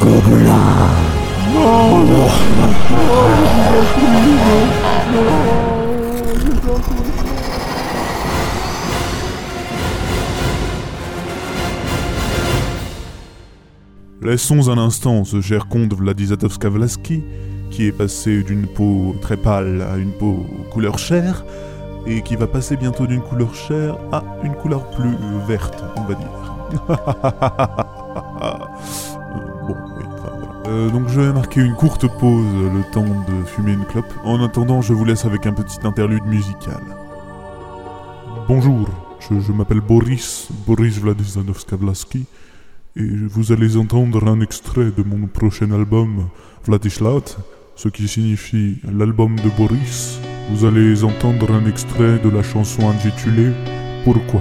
gobelin. 0.00 0.88
Laissons 14.22 14.68
un 14.68 14.78
instant 14.78 15.24
ce 15.24 15.40
cher 15.40 15.66
comte 15.66 15.92
Vladislav 15.92 16.38
Vlaski, 16.62 17.24
qui 17.70 17.86
est 17.86 17.92
passé 17.92 18.42
d'une 18.42 18.66
peau 18.66 19.16
très 19.20 19.36
pâle 19.36 19.82
à 19.82 19.96
une 19.96 20.12
peau 20.12 20.46
couleur 20.70 20.98
chair, 20.98 21.44
et 22.06 22.22
qui 22.22 22.36
va 22.36 22.46
passer 22.46 22.76
bientôt 22.76 23.06
d'une 23.06 23.22
couleur 23.22 23.54
chair 23.54 23.98
à 24.12 24.22
une 24.44 24.54
couleur 24.54 24.88
plus 24.90 25.16
verte, 25.48 25.82
on 25.96 26.02
va 26.02 26.14
dire. 26.14 26.30
Euh, 30.70 30.88
donc 30.88 31.08
je 31.08 31.20
vais 31.20 31.32
marquer 31.32 31.62
une 31.62 31.74
courte 31.74 32.06
pause, 32.18 32.46
le 32.72 32.82
temps 32.92 33.02
de 33.02 33.44
fumer 33.44 33.72
une 33.72 33.84
clope. 33.84 34.12
En 34.22 34.40
attendant, 34.40 34.80
je 34.82 34.92
vous 34.92 35.04
laisse 35.04 35.24
avec 35.24 35.44
un 35.46 35.52
petit 35.52 35.78
interlude 35.82 36.24
musical. 36.26 36.80
Bonjour, 38.46 38.88
je, 39.18 39.50
m'appelle 39.50 39.80
Boris, 39.80 40.48
Boris 40.68 41.00
Vladislav 41.00 41.44
Vlaski, 41.72 42.24
et 42.94 43.02
vous 43.02 43.50
allez 43.50 43.76
entendre 43.76 44.28
un 44.28 44.40
extrait 44.40 44.92
de 44.96 45.02
mon 45.02 45.26
prochain 45.26 45.72
album, 45.72 46.28
Vladislat, 46.64 47.24
ce 47.74 47.88
qui 47.88 48.06
signifie 48.06 48.78
l'album 48.96 49.34
de 49.36 49.48
Boris, 49.56 50.20
vous 50.50 50.64
allez 50.64 51.02
entendre 51.02 51.52
un 51.52 51.66
extrait 51.66 52.20
de 52.20 52.28
la 52.28 52.44
chanson 52.44 52.88
intitulée 52.88 53.50
Pourquoi? 54.04 54.40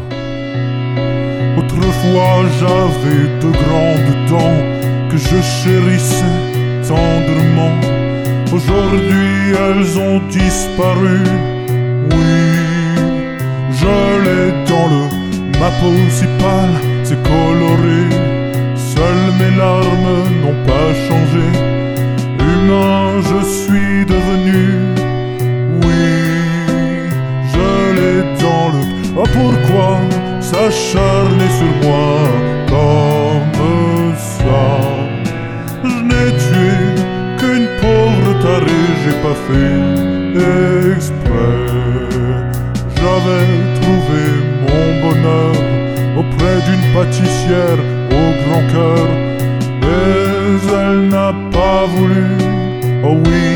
Autrefois 1.57 2.45
j'avais 2.59 3.39
de 3.39 3.51
grandes 3.51 4.29
dents 4.29 4.78
que 5.09 5.17
je 5.17 5.41
chérissais 5.41 6.35
tendrement. 6.87 7.75
Aujourd'hui 8.53 9.53
elles 9.65 9.97
ont 9.99 10.19
disparu. 10.27 11.19
Oui, 12.11 12.39
je 13.71 13.95
l'ai 14.23 14.65
dans 14.67 14.87
le 14.87 15.19
ma 15.59 15.69
peau 15.79 15.93
si 16.09 16.25
pâle, 16.39 16.77
c'est 17.03 17.21
coloré. 17.23 18.01
Seules 18.75 19.33
mes 19.39 19.55
larmes 19.57 20.23
n'ont 20.41 20.59
pas 20.65 20.89
changé. 21.07 21.47
Humain, 22.39 23.21
je 23.29 23.39
suis 23.45 24.05
devenu. 24.05 24.61
Oui, 25.83 26.05
je 27.53 27.69
l'ai 27.97 28.21
dans 28.41 28.69
le. 28.73 28.81
Oh, 29.17 29.27
pourquoi 29.33 29.99
s'acharner 30.39 31.49
sur 31.59 31.87
moi 31.87 32.19
comme 32.69 34.15
ça? 34.15 34.88
J'ai 39.03 39.17
pas 39.25 39.37
fait 39.47 40.93
exprès. 40.95 41.59
J'avais 42.95 43.47
trouvé 43.79 44.23
mon 44.65 44.85
bonheur 45.03 45.53
auprès 46.17 46.57
d'une 46.65 46.85
pâtissière 46.93 47.79
au 48.11 48.27
grand 48.43 48.63
cœur, 48.73 49.07
mais 49.81 50.57
elle 50.81 51.07
n'a 51.09 51.33
pas 51.51 51.85
voulu. 51.95 52.27
Oh 53.03 53.17
oui, 53.25 53.49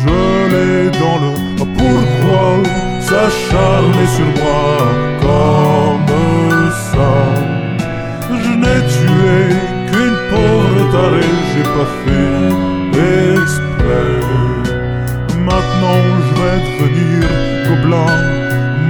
je 0.00 0.18
l'ai 0.50 0.90
dans 0.98 1.18
le. 1.24 1.30
Pourquoi 1.56 2.46
s'acharner 3.00 4.06
sur 4.16 4.30
moi 4.42 4.72
comme 5.20 6.70
ça? 6.92 7.12
Je 8.30 8.52
n'ai 8.62 8.80
tué 8.94 9.38
qu'une 9.90 10.18
pauvre 10.30 10.92
tarée, 10.92 11.34
j'ai 11.54 11.62
pas 11.62 11.88
fait 12.04 12.69
Je 16.26 16.32
vais 16.40 16.60
devenir 16.66 17.20
gobelin, 17.68 18.12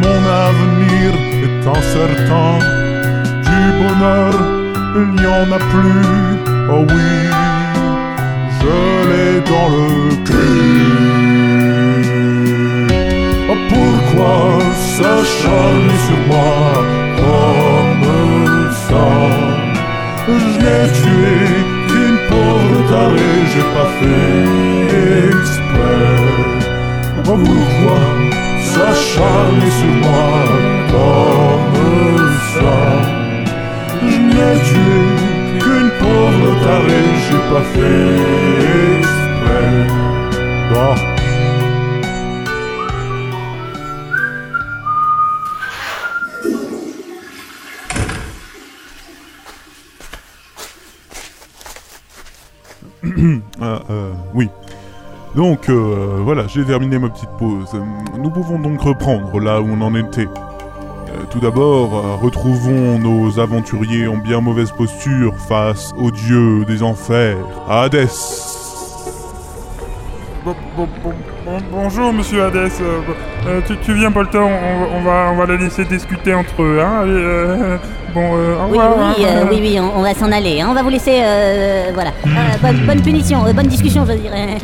mon 0.02 0.22
avenir 0.48 1.08
est 1.44 1.62
incertain. 1.78 2.52
Du 3.46 3.60
bonheur, 3.80 4.34
il 4.96 5.08
n'y 5.18 5.26
en 5.26 5.48
a 5.52 5.60
plus, 5.72 6.08
oh 6.70 6.82
oui, 6.88 7.12
je 8.60 8.78
l'ai 9.08 9.34
dans 9.52 9.68
le 9.76 9.86
cul. 10.28 10.90
Oh 13.50 13.58
pourquoi 13.70 14.36
s'acharner 14.74 15.98
sur 16.06 16.20
moi 16.28 16.62
comme 17.16 18.08
ça? 18.88 19.08
Je 20.28 20.56
n'ai 20.62 20.84
tué 21.00 21.38
qu'une 21.88 22.20
pauvre 22.28 22.78
tarée, 22.90 23.38
j'ai 23.52 23.66
pas 23.74 23.90
fait 23.98 24.99
Oh 27.32 27.36
pourquoi 27.36 28.00
s'acharner 28.60 29.70
sur 29.70 29.94
moi 30.02 30.34
comme 30.90 32.26
ça? 32.54 32.78
Je 34.02 34.18
n'ai 34.18 34.54
tué 34.64 34.98
qu'une 35.60 35.90
pauvre 36.00 36.50
tarée, 36.64 37.10
j'ai 37.30 37.42
pas 37.48 37.64
fait 37.72 38.98
exprès. 38.98 39.70
Bah. 40.72 40.94
Ah, 53.62 53.82
euh, 53.90 54.14
oui. 54.34 54.48
Donc, 55.34 55.68
euh, 55.68 56.18
voilà, 56.24 56.44
j'ai 56.48 56.64
terminé 56.64 56.98
ma 56.98 57.08
petite 57.08 57.30
pause. 57.38 57.70
Nous 58.18 58.30
pouvons 58.30 58.58
donc 58.58 58.80
reprendre 58.80 59.38
là 59.40 59.60
où 59.60 59.68
on 59.70 59.80
en 59.80 59.94
était. 59.94 60.26
Euh, 60.26 61.22
tout 61.30 61.38
d'abord, 61.38 61.94
euh, 61.96 62.16
retrouvons 62.24 62.98
nos 62.98 63.38
aventuriers 63.38 64.08
en 64.08 64.16
bien 64.16 64.40
mauvaise 64.40 64.72
posture 64.72 65.32
face 65.48 65.92
au 65.98 66.10
dieu 66.10 66.64
des 66.66 66.82
enfers, 66.82 67.36
Hadès. 67.68 68.06
Bon- 70.44 70.54
bon- 70.76 70.88
bon- 71.04 71.12
bon- 71.44 71.58
bonjour, 71.70 72.12
monsieur 72.12 72.44
Hadès. 72.44 72.70
Tu, 73.66 73.76
tu 73.78 73.92
viens, 73.94 74.10
Polter, 74.10 74.38
on, 74.38 74.96
on 74.96 75.02
va, 75.02 75.30
on 75.32 75.36
va 75.36 75.46
la 75.46 75.56
laisser 75.56 75.84
discuter 75.84 76.34
entre 76.34 76.62
eux. 76.62 76.80
Hein 76.82 77.00
Allez, 77.02 77.12
euh, 77.14 77.76
bon, 78.14 78.30
euh, 78.36 78.54
au 78.56 78.70
Oui, 78.72 78.78
revoir. 78.78 78.98
hein. 78.98 79.14
oui, 79.18 79.24
euh, 79.28 79.44
oui, 79.50 79.58
oui, 79.60 79.80
on, 79.80 79.98
on 79.98 80.02
va 80.02 80.14
s'en 80.14 80.32
aller. 80.32 80.60
hein. 80.60 80.68
On 80.70 80.74
va 80.74 80.82
vous 80.82 80.88
laisser, 80.88 81.20
euh, 81.22 81.90
voilà. 81.94 82.10
Euh, 82.26 82.28
bonne, 82.62 82.86
bonne 82.86 83.02
punition, 83.02 83.44
euh, 83.46 83.52
bonne 83.52 83.66
discussion, 83.68 84.04
je 84.06 84.12
dirais. 84.14 84.56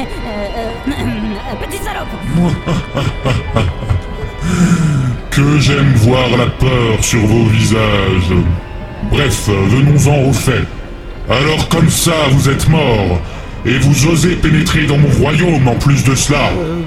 Que 5.31 5.59
j'aime 5.61 5.93
voir 5.97 6.29
la 6.39 6.47
peur 6.47 7.03
sur 7.03 7.21
vos 7.21 7.45
visages. 7.47 8.33
Bref, 9.11 9.49
venons-en 9.49 10.29
au 10.31 10.33
fait. 10.33 10.65
Alors 11.29 11.69
comme 11.69 11.91
ça, 11.91 12.13
vous 12.31 12.49
êtes 12.49 12.69
mort, 12.69 13.21
et 13.65 13.79
vous 13.79 14.07
osez 14.09 14.37
pénétrer 14.37 14.87
dans 14.87 14.97
mon 14.97 15.09
royaume 15.21 15.67
en 15.69 15.75
plus 15.75 16.05
de 16.05 16.15
cela. 16.15 16.39
Euh, 16.59 16.81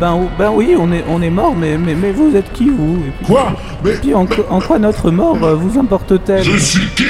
ben, 0.00 0.12
o- 0.14 0.30
ben 0.38 0.50
oui, 0.54 0.74
on 0.78 0.90
est, 0.92 1.04
on 1.08 1.20
est 1.20 1.28
mort, 1.30 1.54
mais, 1.56 1.76
mais, 1.76 1.94
mais 1.94 2.12
vous 2.12 2.34
êtes 2.36 2.52
qui, 2.52 2.70
vous? 2.70 3.02
Et 3.06 3.10
puis, 3.10 3.26
Quoi? 3.26 3.52
Mais 3.84 3.90
et 3.90 3.94
puis 3.96 4.14
en 4.14 4.26
quoi 4.26 4.78
notre 4.78 5.10
mort 5.10 5.36
euh, 5.42 5.54
vous 5.56 5.78
importe-t-elle? 5.78 6.44
Je 6.44 6.56
suis 6.56 6.86
qui? 6.96 7.04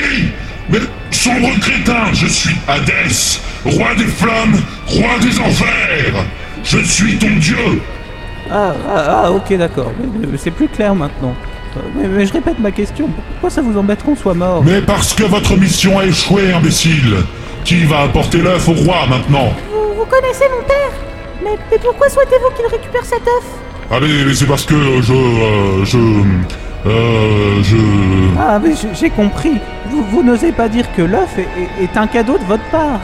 Mais 0.71 0.79
sombre 1.11 1.49
crétin, 1.61 2.13
je 2.15 2.27
suis 2.27 2.55
Hadès, 2.67 3.41
roi 3.65 3.95
des 3.97 4.05
flammes, 4.05 4.59
roi 4.87 5.19
des 5.21 5.39
enfers. 5.39 6.25
Je 6.65 6.79
suis 6.79 7.19
ton 7.19 7.31
dieu. 7.39 7.57
ah, 8.51 8.73
ah, 8.89 9.23
ah, 9.25 9.33
ok, 9.33 9.57
d'accord. 9.57 9.93
Mais- 9.99 10.27
mais 10.31 10.39
C'est 10.39 10.51
plus 10.51 10.69
clair 10.69 10.95
maintenant. 10.95 11.35
Euh, 11.77 11.81
Mais, 11.97 12.09
mais 12.09 12.27
je 12.27 12.33
répète 12.33 12.59
ma 12.59 12.71
question. 12.73 13.09
Pourquoi 13.33 13.51
ça 13.51 13.63
vous 13.63 13.79
embête 13.79 14.03
qu'on 14.03 14.17
soit 14.17 14.35
mort 14.35 14.63
Mais 14.65 14.81
parce 14.83 15.13
que 15.15 15.23
votre 15.25 15.57
mission 15.57 15.99
a 15.99 16.05
échoué, 16.05 16.53
imbécile. 16.53 17.17
Qui 17.65 17.85
va 17.85 18.01
apporter 18.01 18.39
l'œuf 18.39 18.69
au 18.69 18.73
roi 18.73 19.07
maintenant 19.09 19.53
Vous, 19.71 19.95
vous 19.99 20.07
connaissez 20.07 20.45
mon 20.57 20.65
père 20.67 20.77
mais, 21.45 21.57
mais 21.71 21.79
pourquoi 21.79 22.09
souhaitez-vous 22.09 22.51
qu'il 22.57 22.67
récupère 22.67 23.05
cet 23.05 23.23
œuf 23.23 23.45
Ah 23.91 23.99
mais, 24.01 24.09
mais 24.27 24.35
c'est 24.35 24.47
parce 24.47 24.65
que 24.65 24.75
je... 25.01 25.13
euh, 25.13 25.85
je... 25.85 25.99
Euh, 26.87 27.63
je... 27.63 27.77
Ah, 28.39 28.59
mais 28.63 28.71
j'ai- 28.75 28.95
j'ai 28.99 29.11
compris. 29.11 29.53
Vous, 29.91 30.03
vous 30.11 30.23
n'osez 30.23 30.53
pas 30.53 30.69
dire 30.69 30.85
que 30.97 31.03
l'œuf 31.03 31.29
est, 31.39 31.43
est- 31.43 31.85
est 31.85 31.97
un 31.97 32.07
cadeau 32.07 32.37
de 32.39 32.45
votre 32.45 32.65
part. 32.71 33.01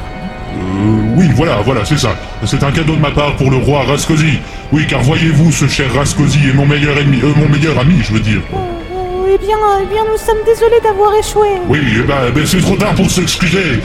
Euh, 0.57 1.15
oui, 1.17 1.27
voilà, 1.35 1.59
voilà, 1.65 1.85
c'est 1.85 1.99
ça. 1.99 2.11
C'est 2.45 2.63
un 2.63 2.71
cadeau 2.71 2.95
de 2.97 3.01
ma 3.01 3.11
part 3.11 3.37
pour 3.37 3.51
le 3.51 3.57
roi 3.59 3.83
Rascosi. 3.85 4.39
Oui, 4.73 4.87
car 4.89 5.03
voyez-vous, 5.03 5.53
ce 5.53 5.67
cher 5.69 5.93
Rascosi 5.95 6.39
est 6.49 6.55
mon 6.55 6.67
meilleur 6.67 6.97
ennemi, 6.99 7.19
euh, 7.23 7.33
mon 7.37 7.49
meilleur 7.49 7.79
ami, 7.79 7.97
je 8.03 8.13
veux 8.13 8.21
dire. 8.21 8.41
Oh, 8.53 8.57
oh, 8.95 9.27
Eh 9.33 9.39
bien, 9.39 9.57
eh 9.83 9.87
bien, 9.87 10.03
nous 10.11 10.19
sommes 10.19 10.43
désolés 10.47 10.81
d'avoir 10.83 11.15
échoué. 11.15 11.49
Oui, 11.69 11.79
eh 11.99 12.03
ben, 12.03 12.31
ben, 12.35 12.47
c'est 12.47 12.61
trop 12.61 12.77
tard 12.77 12.95
pour 12.95 13.11
s'excuser. 13.11 13.81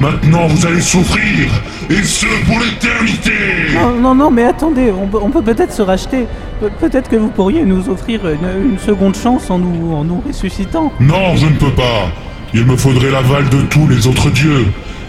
Maintenant, 0.00 0.46
vous 0.48 0.66
allez 0.66 0.80
souffrir, 0.80 1.48
et 1.88 2.02
ce 2.02 2.26
pour 2.46 2.58
l'éternité. 2.58 3.32
Non, 3.74 3.92
non, 3.92 4.14
non, 4.16 4.30
mais 4.30 4.42
attendez, 4.44 4.90
on 4.90 5.06
peut 5.06 5.18
on 5.22 5.30
peut 5.30 5.42
peut-être 5.42 5.72
se 5.72 5.82
racheter. 5.82 6.26
Pe- 6.60 6.70
Peut-être 6.80 7.08
que 7.08 7.14
vous 7.16 7.28
pourriez 7.28 7.62
nous 7.62 7.88
offrir 7.88 8.20
une, 8.28 8.72
une 8.72 8.78
seconde 8.78 9.14
chance 9.14 9.48
en 9.50 9.58
nous, 9.58 9.94
en 9.94 10.02
nous 10.02 10.20
ressuscitant. 10.26 10.92
Non, 10.98 11.36
je 11.36 11.46
ne 11.46 11.52
peux 11.56 11.70
pas. 11.70 12.10
Il 12.52 12.64
me 12.66 12.76
faudrait 12.76 13.10
l'aval 13.10 13.48
de 13.48 13.60
tous 13.62 13.86
les 13.86 14.06
autres 14.08 14.30
dieux, 14.30 14.66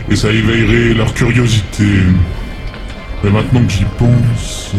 et 0.10 0.16
ça 0.16 0.30
éveillerait 0.30 0.94
leur 0.94 1.14
curiosité. 1.14 1.86
Mais 3.24 3.30
maintenant 3.30 3.64
que 3.66 3.72
j'y 3.72 3.86
pense, 3.98 4.74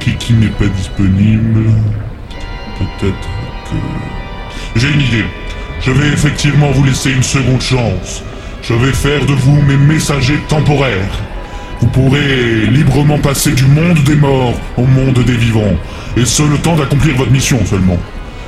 Kiki 0.00 0.34
n'est 0.34 0.46
pas 0.48 0.66
disponible. 0.66 1.64
Peut-être 2.78 3.28
que... 3.64 4.80
J'ai 4.80 4.90
une 4.90 5.00
idée. 5.00 5.24
Je 5.80 5.90
vais 5.90 6.08
effectivement 6.08 6.70
vous 6.70 6.84
laisser 6.84 7.10
une 7.10 7.22
seconde 7.22 7.60
chance. 7.60 8.22
Je 8.62 8.74
vais 8.74 8.92
faire 8.92 9.24
de 9.26 9.32
vous 9.32 9.60
mes 9.62 9.76
messagers 9.76 10.38
temporaires. 10.48 11.18
Vous 11.80 11.88
pourrez 11.88 12.66
librement 12.66 13.18
passer 13.18 13.52
du 13.52 13.66
monde 13.66 13.98
des 14.04 14.14
morts 14.14 14.58
au 14.76 14.86
monde 14.86 15.18
des 15.24 15.36
vivants, 15.36 15.74
et 16.16 16.24
ce 16.24 16.42
le 16.42 16.56
temps 16.56 16.76
d'accomplir 16.76 17.16
votre 17.16 17.30
mission 17.30 17.64
seulement. 17.66 17.98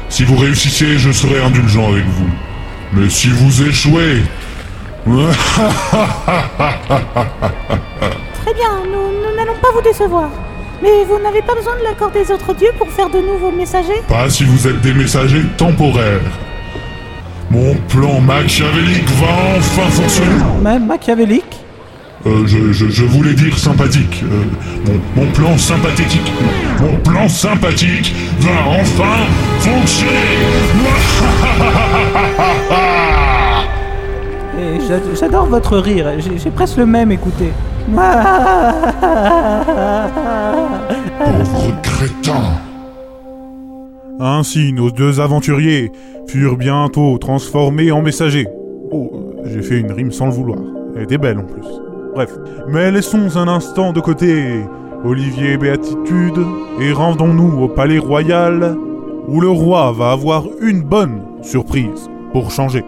Si 0.09 0.25
vous 0.25 0.37
réussissez, 0.37 0.97
je 0.97 1.11
serai 1.11 1.41
indulgent 1.43 1.91
avec 1.93 2.07
vous. 2.07 2.31
Mais 2.95 3.11
si 3.11 3.29
vous 3.29 3.63
échouez... 3.65 4.23
Très 8.43 8.55
bien, 8.55 8.71
nous 8.85 9.37
n'allons 9.37 9.55
pas 9.63 9.69
vous 9.75 9.81
décevoir. 9.83 10.29
Mais 10.83 11.05
vous 11.09 11.19
n'avez 11.23 11.43
pas 11.43 11.55
besoin 11.55 11.75
de 11.79 11.85
l'accord 11.85 12.11
des 12.11 12.31
autres 12.31 12.53
dieux 12.55 12.73
pour 12.79 12.89
faire 12.91 13.09
de 13.09 13.19
nouveaux 13.21 13.53
messagers? 13.53 14.03
Pas 14.09 14.29
si 14.29 14.45
vous 14.45 14.67
êtes 14.69 14.81
des 14.81 14.93
messagers 14.95 15.45
temporaires. 15.57 16.21
Mon 17.51 17.75
plan 17.89 18.21
machiavélique 18.21 19.09
va 19.21 19.29
enfin 19.57 19.89
fonctionner. 19.91 20.35
Ma- 20.63 20.79
machiavélique? 20.79 21.45
Euh, 22.27 22.45
je, 22.47 22.73
je- 22.73 22.89
je 22.91 23.05
voulais 23.05 23.35
dire 23.35 23.57
sympathique. 23.57 24.25
Euh, 24.25 24.43
mon, 25.17 25.23
mon 25.25 25.31
plan 25.31 25.57
sympathétique. 25.57 26.33
Mon 26.81 26.97
plan 26.97 27.29
sympathique 27.29 28.13
va 28.41 28.51
enfin 28.81 29.17
fonctionner. 29.61 30.11
J'adore 35.19 35.47
votre 35.47 35.79
rire. 35.79 36.07
J'ai 36.19 36.51
presque 36.51 36.77
le 36.77 36.87
même, 36.87 37.13
écoutez. 37.13 37.53
Pauvre 41.19 41.83
crétin. 41.83 42.43
Ainsi, 44.19 44.73
nos 44.73 44.91
deux 44.91 45.21
aventuriers 45.21 45.93
furent 46.27 46.57
bientôt 46.57 47.19
transformés 47.19 47.93
en 47.93 48.03
messagers. 48.03 48.49
Oh, 48.91 49.11
j'ai 49.45 49.63
fait 49.63 49.79
une 49.79 49.93
rime 49.93 50.11
sans 50.13 50.27
le 50.27 50.33
vouloir. 50.33 50.59
Elle 50.97 51.03
était 51.03 51.19
belle 51.19 51.39
en 51.39 51.45
plus. 51.45 51.67
Bref. 52.15 52.31
Mais 52.69 52.91
laissons 52.91 53.37
un 53.37 53.49
instant 53.49 53.93
de 53.93 54.01
côté 54.01 54.63
Olivier 55.05 55.53
et 55.53 55.57
Béatitude 55.59 56.41
et 56.81 56.93
rendons-nous 56.93 57.63
au 57.63 57.69
palais 57.69 57.99
royal 57.99 58.77
où 59.29 59.41
le 59.41 59.49
roi 59.49 59.93
va 59.93 60.13
avoir 60.13 60.45
une 60.61 60.83
bonne 60.83 61.21
surprise 61.43 62.09
pour 62.33 62.51
changer. 62.51 62.85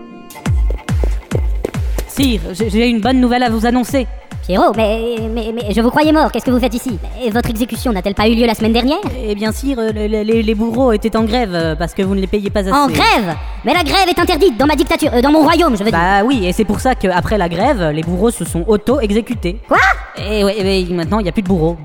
Sire, 2.18 2.40
j'ai 2.52 2.88
une 2.88 3.00
bonne 3.00 3.20
nouvelle 3.20 3.44
à 3.44 3.48
vous 3.48 3.64
annoncer. 3.64 4.06
Pierrot, 4.44 4.72
mais, 4.76 5.16
mais, 5.32 5.52
mais 5.54 5.72
je 5.72 5.80
vous 5.80 5.90
croyais 5.90 6.10
mort, 6.10 6.32
qu'est-ce 6.32 6.44
que 6.44 6.50
vous 6.50 6.58
faites 6.58 6.75
ici? 6.75 6.98
Et 7.22 7.30
Votre 7.30 7.50
exécution 7.50 7.92
n'a-elle 7.92 8.14
pas 8.14 8.26
eu 8.28 8.34
lieu 8.34 8.44
la 8.46 8.54
semaine 8.54 8.72
dernière? 8.72 8.98
Eh 9.25 9.34
bien, 9.37 9.52
sire, 9.52 9.78
les, 9.94 10.08
les- 10.08 10.42
les 10.42 10.54
bourreaux 10.54 10.90
étaient 10.92 11.16
en 11.16 11.22
grève 11.25 11.50
euh, 11.54 11.76
parce 11.76 11.94
que 11.94 12.02
vous 12.02 12.14
ne 12.16 12.20
les 12.20 12.26
payez 12.26 12.50
pas 12.50 12.60
assez. 12.60 12.72
En 12.72 12.88
grève? 12.88 13.37
Mais 13.64 13.72
la 13.72 13.84
grève 13.84 14.08
est 14.08 14.18
interdite 14.18 14.56
dans 14.56 14.66
ma 14.66 14.75
dictature, 14.75 15.10
euh, 15.14 15.20
dans 15.20 15.30
mon 15.30 15.42
royaume, 15.42 15.76
je 15.76 15.84
veux 15.84 15.90
dire. 15.90 15.98
Bah 16.00 16.25
oui, 16.25 16.44
et 16.46 16.52
c'est 16.52 16.64
pour 16.64 16.80
ça 16.80 16.94
qu'après 16.96 17.38
la 17.38 17.48
grève, 17.48 17.90
les 17.94 18.02
bourreaux 18.02 18.30
se 18.32 18.44
sont 18.44 18.64
auto-exécutés. 18.66 19.58
Quoi? 19.68 19.78
Et 20.16 20.42
ouais, 20.42 20.56
ouais, 20.62 20.87
maintenant, 20.90 21.20
il 21.20 21.25
n'y 21.25 21.28
a 21.28 21.32
plus 21.32 21.42
de 21.42 21.48
bourreaux. 21.48 21.76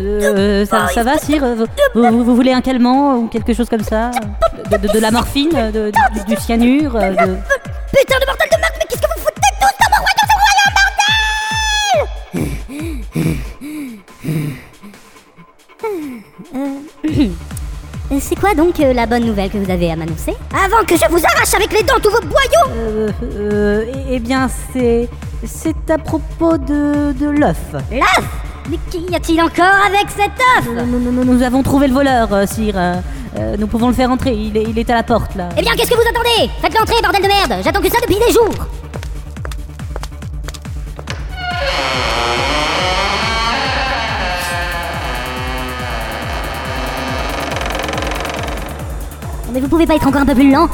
Euh, 0.00 0.64
ça, 0.66 0.88
ça 0.88 1.02
va, 1.02 1.18
sire 1.18 1.44
vous, 1.44 1.66
vous- 1.94 2.24
vous 2.24 2.34
voulez 2.36 2.52
un 2.52 2.60
calmant 2.60 3.16
ou 3.16 3.28
quelque 3.28 3.54
chose 3.54 3.68
comme 3.68 3.82
ça? 3.82 4.10
De, 4.70 4.76
de- 4.76 4.88
de 4.92 4.98
la 4.98 5.10
morphine 5.10 5.48
de- 5.50 5.90
du, 5.90 6.24
du 6.34 6.40
cyanure 6.40 6.96
euh, 6.96 7.10
de- 7.10 7.16
Putain 7.16 8.18
de 8.20 8.26
bordel 8.26 8.48
de 8.52 8.58
merde, 8.60 8.74
mais 8.78 8.84
qu'est-ce 8.88 9.02
que 9.02 9.08
vous 9.14 9.20
foutez 9.20 9.50
tous 9.60 9.74
dans 9.80 9.90
mon 9.92 9.98
royaume, 10.04 10.28
c'est 10.28 10.34
mon 10.34 10.44
royaume, 10.44 10.74
bordel! 10.76 12.26
Euh, 18.12 18.18
C'est 18.20 18.36
quoi 18.38 18.54
donc 18.54 18.78
euh, 18.80 18.92
la 18.92 19.06
bonne 19.06 19.24
nouvelle 19.24 19.50
que 19.50 19.58
vous 19.58 19.70
avez 19.70 19.90
à 19.90 19.96
m'annoncer? 19.96 20.34
Avant 20.52 20.84
que 20.86 20.94
je 20.96 21.08
vous 21.10 21.20
arrache 21.24 21.54
avec 21.54 21.72
les 21.72 21.82
dents 21.82 21.98
tous 22.02 22.10
vos 22.10 22.20
boyaux! 22.20 22.70
Euh, 22.76 23.10
euh, 23.22 23.84
eh- 24.08 24.14
eh 24.14 24.18
bien, 24.20 24.48
c'est. 24.72 25.08
C'est 25.44 25.90
à 25.90 25.98
propos 25.98 26.56
de, 26.56 27.12
de 27.12 27.28
l'œuf. 27.28 27.58
L'œuf? 27.92 28.24
Mais 28.68 28.78
qu'y 28.90 29.14
a-t-il 29.14 29.40
encore 29.40 29.64
avec 29.86 30.10
cet 30.10 30.32
œuf 30.58 30.68
Nous, 30.86 30.98
nous- 30.98 31.12
nous- 31.12 31.24
nous 31.24 31.42
avons 31.42 31.62
trouvé 31.62 31.86
le 31.88 31.94
voleur, 31.94 32.32
euh, 32.32 32.46
sire. 32.46 32.74
Euh, 32.76 32.94
euh, 33.38 33.56
nous 33.58 33.66
pouvons 33.66 33.88
le 33.88 33.94
faire 33.94 34.10
entrer. 34.10 34.34
Il 34.34 34.56
est, 34.56 34.64
il 34.64 34.78
est 34.78 34.90
à 34.90 34.94
la 34.94 35.02
porte, 35.02 35.34
là. 35.36 35.48
Eh 35.56 35.62
bien, 35.62 35.72
qu'est-ce 35.76 35.90
que 35.90 35.94
vous 35.94 36.08
attendez? 36.08 36.50
Faites 36.60 36.74
l'entrée, 36.78 36.96
bordel 37.02 37.22
de 37.22 37.28
merde 37.28 37.62
J'attends 37.62 37.80
que 37.80 37.88
ça 37.90 37.98
depuis 38.00 38.16
des 38.26 38.32
jours 38.32 38.54
Mais 49.52 49.60
vous 49.60 49.68
pouvez 49.68 49.86
pas 49.86 49.94
être 49.94 50.06
encore 50.06 50.22
un 50.22 50.26
peu 50.26 50.34
plus 50.34 50.50
lent 50.52 50.68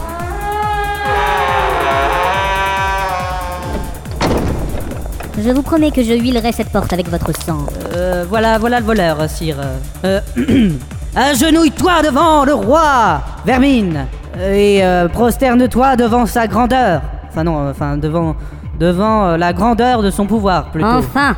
Je 5.39 5.51
vous 5.51 5.63
promets 5.63 5.91
que 5.91 6.03
je 6.03 6.13
huilerai 6.13 6.53
cette 6.53 6.71
porte 6.71 6.93
avec 6.93 7.09
votre 7.09 7.33
sang. 7.45 7.67
Euh, 7.95 8.25
voilà, 8.29 8.59
voilà 8.59 8.81
le 8.81 8.87
voleur, 8.87 9.29
sire. 9.31 9.57
Euh, 10.05 10.21
Agenouille-toi 11.17 12.03
devant 12.03 12.45
le 12.45 12.55
roi, 12.55 13.21
Vermine, 13.45 14.07
et 14.39 14.83
euh, 14.85 15.09
prosterne-toi 15.09 15.97
devant 15.97 16.27
sa 16.27 16.47
grandeur. 16.47 17.03
Enfin 17.29 17.45
non, 17.45 17.69
enfin 17.71 17.97
devant, 17.97 18.37
devant 18.79 19.27
euh, 19.27 19.37
la 19.37 19.53
grandeur 19.53 20.03
de 20.03 20.11
son 20.11 20.27
pouvoir, 20.27 20.71
plutôt. 20.71 20.87
Enfin 20.89 21.37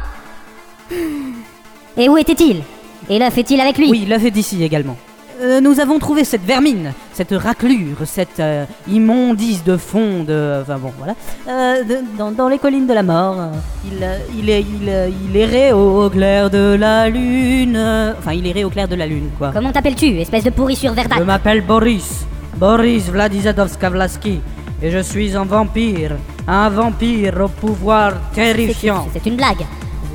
Et 1.96 2.08
où 2.08 2.16
était-il? 2.16 2.62
Et 3.08 3.18
l'œuf 3.18 3.36
est-il 3.36 3.60
avec 3.60 3.78
lui? 3.78 3.90
Oui, 3.90 4.06
l'œuf 4.08 4.24
est 4.24 4.30
d'ici 4.30 4.62
également. 4.62 4.96
Euh, 5.40 5.60
nous 5.60 5.80
avons 5.80 5.98
trouvé 5.98 6.24
cette 6.24 6.44
vermine, 6.44 6.92
cette 7.14 7.32
raclure, 7.32 7.96
cette 8.04 8.40
euh, 8.40 8.64
immondice 8.88 9.62
de 9.64 9.76
fond 9.76 10.24
de... 10.24 10.60
Enfin 10.62 10.78
bon, 10.78 10.92
voilà. 10.98 11.14
Euh, 11.48 11.82
de- 11.84 12.18
dans, 12.18 12.30
dans 12.32 12.48
les 12.48 12.58
collines 12.58 12.86
de 12.86 12.92
la 12.94 13.02
mort. 13.02 13.36
euh, 13.38 13.48
il, 13.86 14.38
il, 14.40 14.50
est, 14.50 14.60
il, 14.62 14.92
il 15.30 15.36
errait 15.36 15.72
au, 15.72 16.04
au 16.04 16.10
clair 16.10 16.50
de 16.50 16.76
la 16.78 17.08
lune. 17.08 17.78
Enfin, 18.18 18.32
il 18.32 18.46
errait 18.46 18.64
au 18.64 18.70
clair 18.70 18.88
de 18.88 18.96
la 18.96 19.06
lune, 19.06 19.30
quoi. 19.38 19.50
Comment 19.54 19.72
t'appelles-tu, 19.72 20.18
espèce 20.20 20.44
de 20.44 20.50
pourrissure 20.50 20.92
verdâtre 20.92 21.20
Je 21.20 21.24
m'appelle 21.24 21.60
Boris. 21.62 22.24
Boris 22.56 23.08
Vladizadovskavlaski. 23.10 24.40
Et 24.82 24.90
je 24.90 24.98
suis 24.98 25.36
un 25.36 25.44
vampire. 25.44 26.12
Un 26.46 26.68
vampire 26.68 27.40
au 27.42 27.48
pouvoir 27.48 28.12
terrifiant. 28.34 29.06
C'est 29.12 29.24
une 29.26 29.36
blague. 29.36 29.64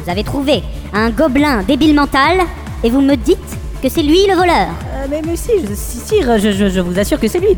Vous 0.03 0.09
avez 0.09 0.23
trouvé 0.23 0.62
un 0.93 1.09
gobelin 1.09 1.63
débile 1.63 1.95
mental 1.95 2.39
et 2.83 2.89
vous 2.89 3.01
me 3.01 3.15
dites 3.15 3.57
que 3.81 3.89
c'est 3.89 4.03
lui 4.03 4.25
le 4.27 4.35
voleur. 4.35 4.67
Mais, 5.09 5.21
si, 5.35 5.51
si, 5.75 5.97
sire, 5.97 6.37
je, 6.37 6.79
vous 6.81 6.99
assure 6.99 7.19
que 7.19 7.27
c'est 7.27 7.39
lui. 7.39 7.57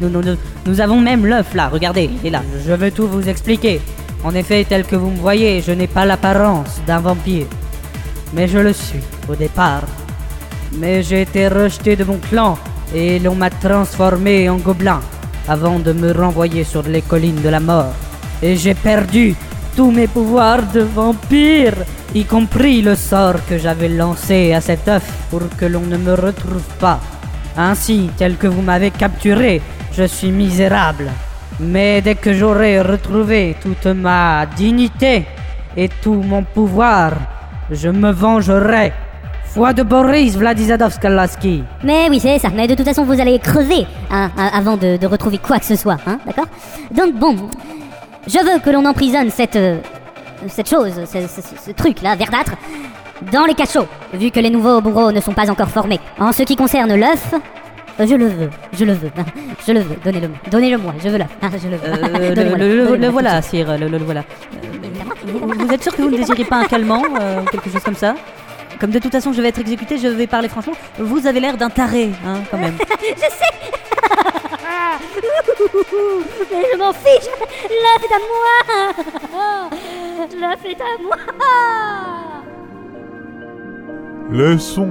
Nous 0.66 0.80
avons 0.80 1.00
même 1.02 1.26
l'œuf 1.26 1.54
là, 1.54 1.68
regardez, 1.68 2.10
il 2.10 2.28
est 2.28 2.30
là. 2.30 2.44
Je 2.66 2.72
vais 2.72 2.92
tout 2.92 3.08
vous 3.08 3.28
expliquer. 3.28 3.82
En 4.24 4.34
effet, 4.36 4.66
tel 4.68 4.86
que 4.86 4.96
vous 4.96 5.10
me 5.10 5.18
voyez, 5.18 5.62
je 5.62 5.74
n'ai 5.74 5.88
pas 5.88 6.06
l'apparence 6.06 6.80
d'un 6.88 7.00
vampire. 7.00 7.48
Mais 8.34 8.48
je 8.48 8.60
le 8.60 8.72
suis, 8.72 9.02
au 9.28 9.36
départ. 9.36 9.84
Mais 10.78 11.04
j'ai 11.04 11.24
été 11.24 11.50
rejeté 11.50 11.98
de 11.98 12.06
mon 12.06 12.20
clan 12.30 12.58
et 12.96 13.20
l'on 13.20 13.36
m'a 13.36 13.50
transformé 13.50 14.50
en 14.50 14.58
gobelin 14.58 15.02
avant 15.50 15.80
de 15.80 15.92
me 15.92 16.14
renvoyer 16.14 16.64
sur 16.64 16.84
les 16.84 17.02
collines 17.02 17.42
de 17.42 17.50
la 17.50 17.60
mort. 17.60 17.94
Et 18.42 18.56
j'ai 18.56 18.76
perdu 18.76 19.36
tous 19.76 19.92
mes 19.92 20.08
pouvoirs 20.08 20.64
de 20.72 20.82
vampire, 20.82 21.76
y 22.16 22.24
compris 22.24 22.82
le 22.82 22.96
sort 22.96 23.46
que 23.50 23.58
j'avais 23.58 23.90
lancé 23.90 24.54
à 24.54 24.62
cet 24.62 24.88
œuf 24.88 25.04
pour 25.30 25.42
que 25.58 25.66
l'on 25.66 25.82
ne 25.82 25.98
me 25.98 26.14
retrouve 26.14 26.64
pas. 26.80 27.00
Ainsi, 27.58 28.10
tel 28.18 28.38
que 28.38 28.48
vous 28.48 28.62
m'avez 28.62 28.92
capturé, 28.92 29.62
je 29.94 30.04
suis 30.04 30.32
misérable. 30.32 31.10
Mais 31.60 32.02
dès 32.02 32.16
que 32.16 32.34
j'aurai 32.34 32.82
retrouvé 32.82 33.56
toute 33.62 33.86
ma 33.88 34.46
dignité 34.46 35.26
et 35.78 35.90
tout 36.02 36.14
mon 36.16 36.44
pouvoir, 36.44 37.12
je 37.70 37.90
me 37.90 38.12
vengerai. 38.12 38.94
Foi 39.46 39.74
de 39.74 39.84
Boris 39.84 40.38
Vladizadovskalaski. 40.38 41.64
Mais 41.84 42.08
oui, 42.10 42.20
c'est 42.22 42.40
ça. 42.40 42.48
Mais 42.56 42.68
de 42.68 42.74
toute 42.76 42.86
façon, 42.86 43.04
vous 43.04 43.20
allez 43.20 43.38
crever 43.38 43.86
hein, 44.10 44.32
hein, 44.38 44.50
avant 44.54 44.78
de, 44.78 45.06
retrouver 45.06 45.40
quoi 45.40 45.60
que 45.60 45.66
ce 45.66 45.76
soit, 45.76 45.98
hein, 46.08 46.20
d'accord? 46.26 46.48
Donc 46.90 47.14
bon, 47.16 47.36
je 48.28 48.38
veux 48.38 48.60
que 48.60 48.70
l'on 48.70 48.86
emprisonne 48.86 49.30
cette 49.30 49.58
euh, 49.58 49.80
cette 50.48 50.70
chose, 50.70 50.94
ce, 51.06 51.20
ce- 51.28 51.66
ce 51.66 51.72
truc-là, 51.72 52.16
verdâtre, 52.16 52.54
dans 53.32 53.46
les 53.46 53.54
cachots, 53.54 53.88
vu 54.14 54.32
que 54.32 54.40
les 54.40 54.50
nouveaux 54.50 54.82
bourreaux 54.82 55.12
ne 55.12 55.20
sont 55.20 55.34
pas 55.34 55.50
encore 55.50 55.70
formés. 55.70 56.00
En 56.20 56.32
ce 56.32 56.44
qui 56.44 56.56
concerne 56.56 56.96
l'œuf, 56.96 57.34
je 58.00 58.16
le 58.16 58.28
veux, 58.28 58.50
je 58.74 58.86
le 58.86 58.94
veux, 58.94 59.12
je 59.68 59.72
le 59.74 59.80
veux. 59.82 59.96
Donnez-le-moi, 60.04 60.38
donnez-le-moi, 60.50 60.94
je 61.04 61.10
veux 61.10 61.18
l'œuf, 61.18 61.30
je 61.62 61.68
le 61.68 61.78
veux. 61.78 61.88
Euh, 61.88 62.96
le, 62.98 63.08
voilà, 63.10 63.42
sire, 63.42 63.78
le, 63.78 63.98
voilà. 64.00 64.22
Euh, 64.22 64.68
vous, 65.26 65.40
vous 65.48 65.74
êtes 65.74 65.84
sûr 65.84 65.96
que 65.96 66.02
vous 66.02 66.10
ne 66.10 66.18
désirez 66.18 66.46
pas 66.46 66.58
un 66.58 66.66
calmant, 66.66 67.04
euh, 67.20 67.44
quelque 67.52 67.70
chose 67.70 67.84
comme 67.84 67.96
ça? 67.96 68.16
Comme 68.80 68.90
de 68.90 69.00
toute 69.00 69.12
façon 69.12 69.32
je 69.34 69.42
vais 69.42 69.50
être 69.50 69.60
exécuté, 69.60 69.98
je 69.98 70.08
vais 70.08 70.26
parler 70.26 70.50
franchement. 70.50 70.74
Vous 70.98 71.28
avez 71.28 71.40
l'air 71.40 71.58
d'un 71.58 71.70
taré, 71.70 72.10
hein, 72.26 72.40
quand 72.50 72.58
même. 72.58 72.76
Mais 76.52 76.64
je 76.74 76.78
m'en 76.78 76.92
fiche 76.94 77.30
L'œuf 77.70 78.04
est 78.04 78.14
à 78.14 78.20
moi 78.28 78.58
L'œuf 80.40 80.66
est 80.66 80.82
à 80.82 81.02
moi 81.02 81.18
Laissons 84.32 84.88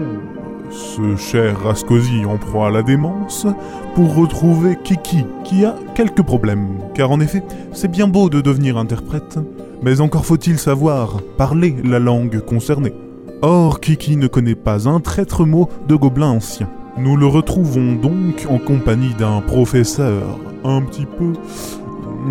ce 0.70 1.16
cher 1.16 1.58
Rascosi 1.62 2.26
en 2.26 2.36
proie 2.36 2.68
à 2.68 2.70
la 2.70 2.82
démence 2.82 3.46
pour 3.94 4.14
retrouver 4.14 4.76
Kiki, 4.84 5.24
qui 5.44 5.64
a 5.64 5.74
quelques 5.94 6.22
problèmes. 6.22 6.78
Car 6.94 7.10
en 7.10 7.20
effet, 7.20 7.42
c'est 7.72 7.90
bien 7.90 8.06
beau 8.06 8.28
de 8.28 8.42
devenir 8.42 8.76
interprète, 8.76 9.38
mais 9.82 10.02
encore 10.02 10.26
faut-il 10.26 10.58
savoir 10.58 11.22
parler 11.38 11.74
la 11.82 11.98
langue 11.98 12.40
concernée. 12.40 12.92
Or, 13.40 13.80
Kiki 13.80 14.16
ne 14.16 14.26
connaît 14.26 14.54
pas 14.54 14.86
un 14.86 15.00
traître 15.00 15.46
mot 15.46 15.70
de 15.88 15.96
gobelin 15.96 16.32
ancien. 16.32 16.68
Nous 16.98 17.16
le 17.16 17.26
retrouvons 17.26 17.94
donc 17.94 18.46
en 18.50 18.58
compagnie 18.58 19.14
d'un 19.14 19.40
professeur 19.40 20.38
un 20.64 20.82
petit 20.82 21.06
peu... 21.06 21.32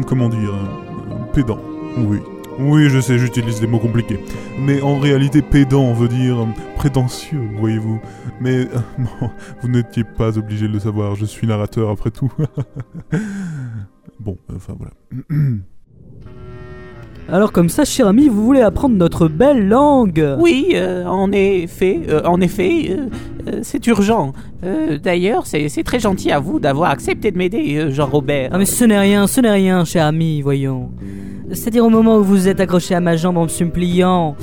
comment 0.05 0.29
dire... 0.29 0.53
pédant. 1.33 1.59
Oui. 1.97 2.19
Oui, 2.59 2.89
je 2.89 2.99
sais, 2.99 3.17
j'utilise 3.17 3.61
des 3.61 3.67
mots 3.67 3.79
compliqués. 3.79 4.19
Mais 4.59 4.81
en 4.81 4.99
réalité, 4.99 5.41
pédant 5.41 5.93
veut 5.93 6.09
dire 6.09 6.41
euh, 6.41 6.45
prétentieux, 6.75 7.41
voyez-vous. 7.57 7.99
Mais 8.41 8.55
euh, 8.57 8.79
bon, 8.97 9.29
vous 9.61 9.69
n'étiez 9.69 10.03
pas 10.03 10.37
obligé 10.37 10.67
de 10.67 10.73
le 10.73 10.79
savoir, 10.79 11.15
je 11.15 11.25
suis 11.25 11.47
narrateur 11.47 11.89
après 11.89 12.11
tout. 12.11 12.31
bon, 14.19 14.37
enfin 14.53 14.75
voilà. 14.77 14.91
Alors 17.31 17.51
comme 17.51 17.69
ça, 17.69 17.85
cher 17.85 18.07
ami, 18.07 18.27
vous 18.27 18.43
voulez 18.43 18.61
apprendre 18.61 18.95
notre 18.95 19.27
belle 19.27 19.67
langue? 19.67 20.35
Oui, 20.39 20.71
euh, 20.73 21.05
en 21.05 21.31
effet, 21.31 21.99
euh, 22.09 22.23
en 22.23 22.41
effet, 22.41 22.87
euh, 22.89 23.05
euh, 23.47 23.59
c'est 23.61 23.85
urgent. 23.85 24.33
Euh, 24.63 24.97
D'ailleurs, 24.97 25.45
c'est 25.45 25.83
très 25.83 25.99
gentil 25.99 26.31
à 26.31 26.39
vous 26.39 26.59
d'avoir 26.59 26.89
accepté 26.89 27.29
de 27.29 27.37
m'aider, 27.37 27.77
euh, 27.77 27.91
Jean-Robert. 27.91 28.49
Ah 28.51 28.57
mais 28.57 28.65
ce 28.65 28.83
n'est 28.83 28.97
rien, 28.97 29.27
ce 29.27 29.41
n'est 29.41 29.51
rien, 29.51 29.85
cher 29.85 30.07
ami, 30.07 30.41
voyons. 30.41 30.89
C'est-à-dire 31.51 31.85
au 31.85 31.89
moment 31.89 32.17
où 32.17 32.23
vous 32.23 32.47
êtes 32.47 32.59
accroché 32.59 32.95
à 32.95 32.99
ma 32.99 33.15
jambe 33.15 33.37
en 33.37 33.43
me 33.43 33.47
suppliant, 33.47 34.35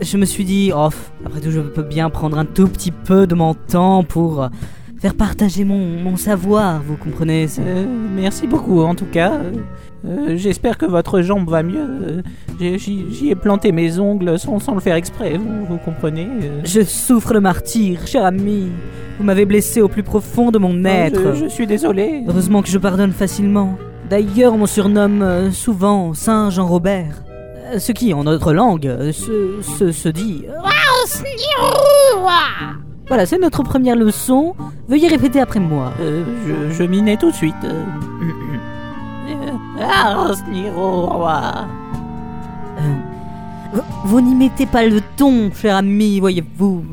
je 0.00 0.16
me 0.16 0.24
suis 0.24 0.44
dit, 0.44 0.72
oh, 0.74 0.88
après 1.24 1.40
tout, 1.40 1.50
je 1.50 1.60
peux 1.60 1.82
bien 1.82 2.10
prendre 2.10 2.38
un 2.38 2.44
tout 2.44 2.66
petit 2.68 2.90
peu 2.90 3.26
de 3.26 3.34
mon 3.34 3.54
temps 3.54 4.02
pour 4.04 4.48
faire 5.00 5.14
partager 5.14 5.64
mon, 5.64 6.00
mon 6.00 6.16
savoir, 6.16 6.80
vous 6.86 6.96
comprenez 6.96 7.46
Euh, 7.58 7.84
merci 8.14 8.46
beaucoup, 8.46 8.80
en 8.82 8.94
tout 8.94 9.06
cas. 9.10 9.40
Euh, 10.04 10.36
J'espère 10.36 10.78
que 10.78 10.86
votre 10.86 11.22
jambe 11.22 11.48
va 11.50 11.62
mieux. 11.62 12.22
Euh, 12.60 12.78
J'y 12.78 13.28
ai 13.30 13.34
planté 13.34 13.72
mes 13.72 13.98
ongles 13.98 14.38
sans, 14.38 14.58
sans 14.60 14.74
le 14.74 14.80
faire 14.80 14.94
exprès, 14.96 15.36
vous, 15.36 15.64
vous 15.68 15.76
comprenez. 15.78 16.28
Je 16.64 16.82
souffre 16.82 17.34
de 17.34 17.40
martyr, 17.40 18.06
cher 18.06 18.24
ami. 18.24 18.68
Vous 19.18 19.24
m'avez 19.24 19.44
blessé 19.44 19.80
au 19.82 19.88
plus 19.88 20.02
profond 20.04 20.50
de 20.50 20.58
mon 20.58 20.84
être. 20.84 21.20
Oh, 21.24 21.34
Je, 21.34 21.44
je 21.44 21.48
suis 21.48 21.66
désolé. 21.66 22.22
Heureusement 22.26 22.62
que 22.62 22.68
je 22.68 22.78
pardonne 22.78 23.12
facilement. 23.12 23.76
D'ailleurs, 24.12 24.52
on 24.52 24.58
me 24.58 24.66
surnomme 24.66 25.22
euh, 25.22 25.50
souvent 25.52 26.12
Saint 26.12 26.50
Jean 26.50 26.66
Robert. 26.66 27.22
Euh, 27.72 27.78
Ce 27.78 27.92
qui, 27.92 28.12
en 28.12 28.24
notre 28.24 28.52
langue, 28.52 28.86
euh, 28.86 29.10
se, 29.10 29.62
se, 29.62 29.90
se 29.90 30.10
dit. 30.10 30.44
Voilà, 33.08 33.24
c'est 33.24 33.38
notre 33.38 33.62
première 33.62 33.96
leçon. 33.96 34.54
Veuillez 34.86 35.08
répéter 35.08 35.40
après 35.40 35.60
moi. 35.60 35.94
Je, 35.98 36.74
je 36.74 36.82
mets 36.82 37.16
tout 37.16 37.30
de 37.30 37.34
suite. 37.34 37.54
Ah, 39.80 40.26
vous 44.04 44.20
n'y 44.20 44.34
mettez 44.34 44.66
pas 44.66 44.84
le 44.84 45.00
ton, 45.16 45.50
cher 45.54 45.76
ami, 45.76 46.20
voyez-vous. 46.20 46.84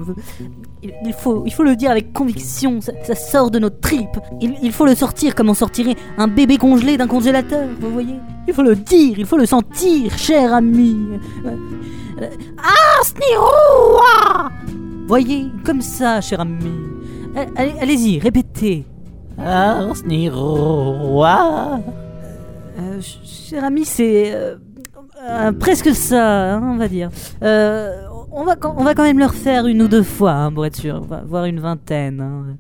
Il, 0.82 1.12
faut, 1.14 1.44
il 1.46 1.54
faut 1.54 1.64
le 1.64 1.76
dire 1.76 1.92
avec 1.92 2.14
conviction, 2.14 2.80
ça, 2.80 2.94
ça 3.04 3.14
sort 3.16 3.52
de 3.52 3.60
nos 3.60 3.70
tripes. 3.70 4.18
Il, 4.40 4.56
il 4.64 4.72
faut 4.72 4.86
le 4.86 4.96
sortir 4.96 5.36
comme 5.36 5.50
on 5.50 5.54
sortirait 5.54 5.96
un 6.18 6.28
bébé 6.30 6.58
congelé 6.58 6.96
d'un 6.96 7.08
congélateur, 7.08 7.68
vous 7.82 7.92
voyez 7.92 8.16
Il 8.48 8.54
faut 8.54 8.64
le 8.64 8.76
dire, 8.76 9.20
il 9.20 9.26
faut 9.26 9.36
le 9.38 9.46
sentir, 9.46 10.18
cher 10.18 10.54
ami. 10.54 10.96
Euh, 11.46 11.50
euh, 12.22 12.28
Ah, 12.64 13.04
Snirou 13.04 14.00
Voyez, 15.08 15.48
comme 15.66 15.82
ça, 15.82 16.22
cher 16.22 16.40
ami. 16.40 16.72
Euh, 17.36 17.46
Allez- 17.56 17.74
Allez-y, 17.82 18.20
répétez. 18.20 18.86
Ah, 19.38 19.82
Sniro, 19.96 20.94
roi. 20.94 21.80
Euh, 22.80 23.02
ch- 23.02 23.20
cher 23.50 23.64
ami, 23.64 23.84
c'est 23.86 24.32
euh, 24.34 24.56
euh, 25.30 25.52
presque 25.52 25.94
ça, 25.94 26.54
hein, 26.56 26.62
on 26.64 26.78
va 26.78 26.88
dire. 26.88 27.10
Euh, 27.44 28.04
on, 28.32 28.44
va, 28.46 28.56
quand- 28.56 28.76
on 28.78 28.84
va 28.84 28.94
quand 28.96 29.04
même 29.04 29.20
le 29.20 29.26
refaire 29.26 29.68
une 29.68 29.82
ou 29.82 29.88
deux 29.88 30.04
fois, 30.04 30.32
hein, 30.34 30.52
pour 30.52 30.66
être 30.66 30.76
sûr, 30.76 31.02
vo- 31.02 31.16
voire 31.26 31.46
une 31.46 31.60
vingtaine. 31.60 32.22
hein. 32.22 32.58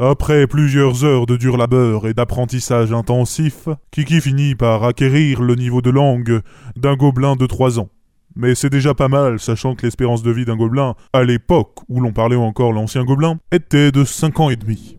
Après 0.00 0.46
plusieurs 0.46 1.04
heures 1.04 1.26
de 1.26 1.36
dur 1.36 1.56
labeur 1.56 2.06
et 2.06 2.14
d'apprentissage 2.14 2.92
intensif, 2.92 3.68
Kiki 3.90 4.20
finit 4.20 4.54
par 4.54 4.84
acquérir 4.84 5.42
le 5.42 5.56
niveau 5.56 5.82
de 5.82 5.90
langue 5.90 6.40
d'un 6.76 6.94
gobelin 6.94 7.34
de 7.34 7.46
3 7.46 7.80
ans. 7.80 7.88
Mais 8.36 8.54
c'est 8.54 8.70
déjà 8.70 8.94
pas 8.94 9.08
mal, 9.08 9.40
sachant 9.40 9.74
que 9.74 9.84
l'espérance 9.84 10.22
de 10.22 10.30
vie 10.30 10.44
d'un 10.44 10.54
gobelin, 10.56 10.94
à 11.12 11.24
l'époque 11.24 11.78
où 11.88 12.00
l'on 12.00 12.12
parlait 12.12 12.36
encore 12.36 12.72
l'ancien 12.72 13.02
gobelin, 13.04 13.40
était 13.50 13.90
de 13.90 14.04
5 14.04 14.38
ans 14.38 14.50
et 14.50 14.56
demi. 14.56 14.96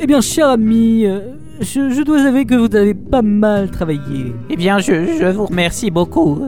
Eh 0.00 0.06
bien, 0.06 0.20
cher 0.20 0.48
ami, 0.48 1.06
euh, 1.06 1.20
je, 1.60 1.90
je 1.90 2.02
dois 2.02 2.20
avouer 2.22 2.44
que 2.44 2.54
vous 2.54 2.74
avez 2.76 2.94
pas 2.94 3.22
mal 3.22 3.70
travaillé. 3.70 4.34
Eh 4.50 4.56
bien, 4.56 4.78
je, 4.78 4.92
je 5.18 5.26
vous 5.26 5.46
remercie 5.46 5.90
beaucoup. 5.90 6.40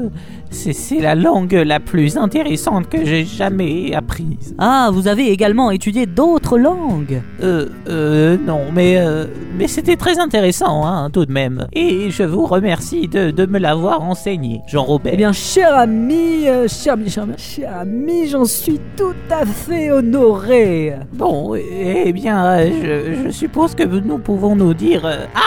C'est 0.49 1.01
la 1.01 1.16
langue 1.16 1.53
la 1.66 1.81
plus 1.81 2.16
intéressante 2.16 2.88
que 2.88 3.05
j'ai 3.05 3.25
jamais 3.25 3.92
apprise. 3.95 4.55
Ah, 4.59 4.90
vous 4.92 5.09
avez 5.09 5.31
également 5.31 5.71
étudié 5.73 6.07
d'autres 6.07 6.57
langues 6.57 7.21
Euh, 7.42 7.66
euh, 7.88 8.37
non, 8.47 8.61
mais, 8.73 8.97
euh, 8.97 9.27
mais 9.59 9.66
c'était 9.66 9.97
très 9.97 10.19
intéressant, 10.21 10.87
hein, 10.87 11.11
tout 11.12 11.27
de 11.27 11.33
même. 11.33 11.66
Et 11.73 12.11
je 12.11 12.23
vous 12.23 12.47
remercie 12.47 13.09
de, 13.09 13.33
de 13.33 13.45
me 13.47 13.59
l'avoir 13.59 14.03
enseigné, 14.03 14.61
Jean-Robert. 14.69 15.12
Eh 15.14 15.16
bien, 15.16 15.33
cher 15.33 15.77
ami, 15.77 16.47
euh, 16.49 16.69
cher 16.69 16.95
ami, 16.95 17.11
cher 17.11 17.25
ami, 17.25 17.35
cher 17.37 17.79
ami, 17.81 18.29
j'en 18.29 18.45
suis 18.45 18.81
tout 18.97 19.14
à 19.31 19.45
fait 19.45 19.90
honoré. 19.90 20.95
Bon, 21.12 21.55
eh 21.57 22.12
bien, 22.12 22.61
je, 22.66 23.25
je 23.27 23.31
suppose 23.31 23.75
que 23.75 23.83
nous 23.83 24.19
pouvons 24.19 24.55
nous 24.55 24.75
dire... 24.75 24.96
euh, 25.05 25.27
ah, 25.35 25.41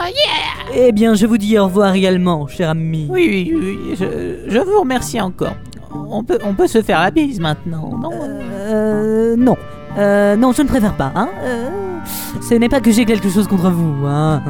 ah, 0.00 0.08
yeah 0.08 0.74
Eh 0.74 0.92
bien, 0.92 1.14
je 1.14 1.26
vous 1.26 1.38
dis 1.38 1.58
au 1.58 1.64
revoir 1.64 1.94
également, 1.94 2.46
cher 2.46 2.70
ami. 2.70 3.06
Oui, 3.10 3.26
oui, 3.28 3.54
oui, 3.60 3.96
je, 3.96 4.50
je 4.50 4.58
vous 4.58 4.80
remercie 4.80 5.20
encore. 5.20 5.54
On 5.92 6.22
peut, 6.22 6.38
on 6.44 6.54
peut 6.54 6.66
se 6.66 6.82
faire 6.82 7.00
la 7.00 7.10
bise 7.10 7.40
maintenant, 7.40 7.98
non? 7.98 8.10
Euh, 8.12 9.36
non. 9.36 9.56
Euh, 9.96 10.36
non, 10.36 10.52
je 10.52 10.62
ne 10.62 10.68
préfère 10.68 10.94
pas, 10.94 11.12
hein. 11.14 11.28
Euh, 11.42 11.68
ce 12.40 12.54
n'est 12.54 12.68
pas 12.68 12.80
que 12.80 12.90
j'ai 12.90 13.04
quelque 13.04 13.28
chose 13.28 13.48
contre 13.48 13.70
vous, 13.70 14.06
hein. 14.06 14.42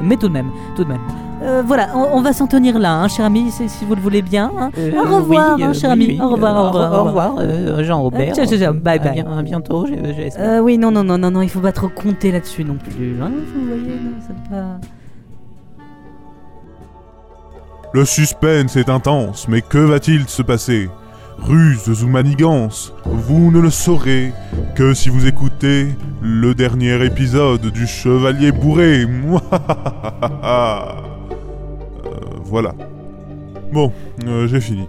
Mais 0.00 0.16
tout 0.16 0.28
de 0.28 0.32
même, 0.32 0.50
tout 0.76 0.84
de 0.84 0.88
même. 0.88 1.00
Euh, 1.42 1.62
voilà, 1.66 1.88
on, 1.94 2.18
on 2.18 2.22
va 2.22 2.32
s'en 2.34 2.46
tenir 2.46 2.78
là, 2.78 2.94
hein, 2.96 3.08
cher 3.08 3.24
ami, 3.24 3.50
si, 3.50 3.68
si 3.68 3.84
vous 3.86 3.94
le 3.94 4.00
voulez 4.02 4.20
bien. 4.22 4.50
hein. 4.58 4.70
Euh, 4.76 4.92
au 4.98 5.16
revoir, 5.16 5.56
oui, 5.56 5.62
hein, 5.64 5.70
euh, 5.70 5.74
cher 5.74 5.88
oui, 5.90 5.94
ami. 5.94 6.06
oui, 6.08 6.20
au 6.22 6.28
revoir, 6.28 6.56
au 6.56 6.66
revoir. 6.68 6.92
Au 7.00 7.04
revoir, 7.04 7.34
euh, 7.38 7.82
Jean-Robert. 7.82 8.34
Ciao, 8.34 8.44
ciao, 8.46 8.58
ciao, 8.58 8.74
bye, 8.74 8.98
À 8.98 9.02
bye. 9.02 9.12
bien- 9.14 9.38
À 9.38 9.42
bientôt, 9.42 9.86
j'espère. 9.86 10.44
Euh, 10.46 10.60
oui, 10.60 10.76
non, 10.76 10.90
non, 10.90 11.02
non, 11.02 11.16
non, 11.18 11.30
non, 11.30 11.40
il 11.42 11.48
faut 11.48 11.60
pas 11.60 11.72
trop 11.72 11.88
compter 11.88 12.30
là-dessus 12.30 12.64
non 12.64 12.76
plus. 12.76 13.16
Hein, 13.22 13.30
vous 13.54 13.66
voyez, 13.66 13.98
non, 14.02 14.12
c'est 14.26 14.50
pas. 14.50 14.78
Le 17.92 18.04
suspense 18.04 18.76
est 18.76 18.88
intense, 18.88 19.48
mais 19.48 19.62
que 19.62 19.78
va-t-il 19.78 20.28
se 20.28 20.42
passer? 20.42 20.88
Ruses 21.38 22.04
ou 22.04 22.06
manigances 22.06 22.92
Vous 23.06 23.50
ne 23.50 23.60
le 23.60 23.70
saurez 23.70 24.32
que 24.76 24.92
si 24.92 25.08
vous 25.08 25.26
écoutez 25.26 25.88
le 26.20 26.54
dernier 26.54 27.02
épisode 27.04 27.62
du 27.72 27.86
Chevalier 27.86 28.52
Bourré. 28.52 29.06
Voilà. 32.50 32.74
Bon, 33.72 33.92
euh, 34.26 34.48
j'ai 34.48 34.60
fini. 34.60 34.84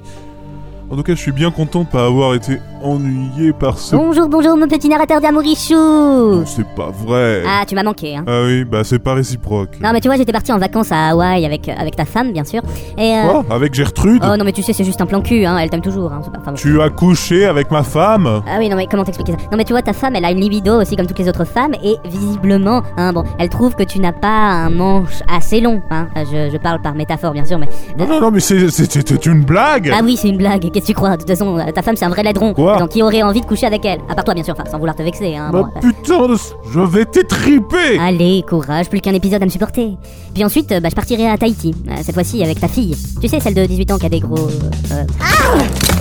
En 0.89 0.95
tout 0.95 1.04
cas, 1.04 1.13
je 1.13 1.21
suis 1.21 1.32
bien 1.32 1.52
content 1.52 1.84
de 1.84 1.89
pas 1.89 2.08
avoir 2.08 2.34
été 2.34 2.58
ennuyé 2.84 3.54
par 3.54 3.78
ce... 3.78 3.96
Bonjour, 3.96 4.28
bonjour, 4.28 4.58
mon 4.58 4.67
petit 4.67 4.89
narrateur 4.89 5.22
d'amourichou 5.22 6.44
C'est 6.46 6.67
pas 6.76 6.89
vrai. 6.91 7.44
Ah, 7.48 7.63
tu 7.67 7.76
m'as 7.76 7.84
manqué, 7.84 8.15
hein. 8.15 8.24
Ah 8.28 8.41
oui, 8.46 8.63
bah 8.65 8.84
c'est 8.84 9.00
pas 9.00 9.13
réciproque. 9.13 9.80
Non, 9.82 9.91
mais 9.94 10.00
tu 10.02 10.08
vois, 10.08 10.17
j'étais 10.17 10.32
parti 10.32 10.52
en 10.52 10.58
vacances 10.58 10.91
à 10.91 11.10
Hawaï 11.10 11.46
avec, 11.46 11.70
avec 11.70 11.96
ta 11.96 12.06
femme, 12.06 12.32
bien 12.32 12.44
sûr. 12.44 12.62
Et. 12.98 13.13
euh, 13.15 13.30
Quoi? 13.30 13.46
Avec 13.56 13.74
Gertrude? 13.74 14.24
Oh 14.26 14.36
non, 14.38 14.44
mais 14.46 14.52
tu 14.52 14.62
sais, 14.63 14.74
c'est 14.74 14.84
juste 14.84 15.02
un 15.02 15.06
plan 15.06 15.22
cul, 15.22 15.46
hein. 15.46 15.58
Elle 15.58 15.70
t'aime 15.70 15.82
toujours, 15.82 16.12
hein. 16.12 16.22
pas- 16.32 16.39
enfin, 16.39 16.52
bon. 16.52 16.58
Tu 16.58 16.82
as 16.82 16.89
couché 16.89 17.46
avec 17.46 17.72
ma 17.72 17.84
femme? 17.84 18.41
Ah 18.48 18.56
oui, 18.60 18.70
non, 18.70 18.76
mais 18.76 18.88
comment 18.89 19.04
t'expliquer 19.04 19.34
ça? 19.34 19.38
Non, 19.52 19.58
mais 19.58 19.63
tu 19.65 19.74
vois, 19.74 19.82
ta 19.82 19.94
femme, 19.94 20.15
elle 20.15 20.26
a 20.26 20.32
une 20.32 20.39
libido 20.39 20.82
aussi 20.82 20.96
comme 20.96 21.08
toutes 21.08 21.20
les 21.20 21.30
autres 21.30 21.46
femmes, 21.46 21.74
et 21.84 21.96
visiblement, 22.10 22.82
hein, 22.98 23.13
bon, 23.13 23.24
elle 23.39 23.50
trouve 23.50 23.76
que 23.76 23.84
tu 23.84 24.00
n'as 24.00 24.12
pas 24.13 24.28
un 24.28 24.70
manche 24.70 25.22
assez 25.32 25.62
long, 25.62 25.82
hein. 25.91 26.08
Euh, 26.17 26.24
Je, 26.32 26.52
je 26.52 26.58
parle 26.58 26.82
par 26.82 26.96
métaphore, 26.96 27.32
bien 27.34 27.46
sûr, 27.46 27.58
mais. 27.58 27.67
Non, 27.98 28.08
non, 28.08 28.22
non, 28.22 28.32
mais 28.32 28.39
c'est- 28.39 29.26
une 29.26 29.44
blague 29.44 29.91
Ah 29.94 30.00
oui, 30.04 30.17
c'est 30.17 30.30
une 30.30 30.38
blague, 30.38 30.62
qu'est-ce 30.72 30.86
que 30.88 30.91
tu 30.91 30.94
crois? 30.94 31.12
De 31.12 31.17
toute 31.17 31.28
façon, 31.30 31.58
euh, 31.58 31.72
ta 31.72 31.82
femme, 31.82 31.96
c'est 31.96 32.06
un 32.06 32.10
vrai 32.10 32.24
laidron. 32.24 32.54
Quoi 32.54 32.71
donc 32.80 32.90
qui 32.90 33.02
aurait 33.04 33.24
envie 33.24 33.42
de 33.42 33.46
coucher 33.46 33.68
avec 33.68 33.86
elle 33.86 34.00
À 34.10 34.16
part 34.16 34.24
toi, 34.24 34.34
bien 34.34 34.44
sûr, 34.44 34.56
sans 34.70 34.78
vouloir 34.78 34.96
te 34.96 35.04
vexer. 35.04 35.36
Hein, 35.36 35.50
bon, 35.52 35.68
putain, 35.82 36.28
de... 36.28 36.36
je 36.72 36.80
vais 36.80 37.06
t'étriper 37.06 37.98
Allez, 38.00 38.44
courage, 38.48 38.90
plus 38.90 39.02
qu'un 39.02 39.14
épisode 39.14 39.42
à 39.42 39.46
me 39.46 39.52
supporter. 39.52 39.98
Puis 40.34 40.44
ensuite, 40.46 40.72
euh, 40.72 40.80
bah, 40.80 40.90
je 40.90 40.96
partirai 40.96 41.28
à 41.28 41.38
Tahiti, 41.38 41.74
euh, 41.90 41.96
cette 42.02 42.14
fois-ci 42.14 42.44
avec 42.44 42.60
ta 42.60 42.68
fille. 42.68 42.96
Tu 43.22 43.28
sais, 43.28 43.40
celle 43.40 43.54
de 43.54 43.66
18 43.66 43.92
ans 43.92 43.98
qui 43.98 44.06
a 44.06 44.10
des 44.10 44.20
gros... 44.20 44.48
Euh... 44.92 45.04
Ah 45.20 45.26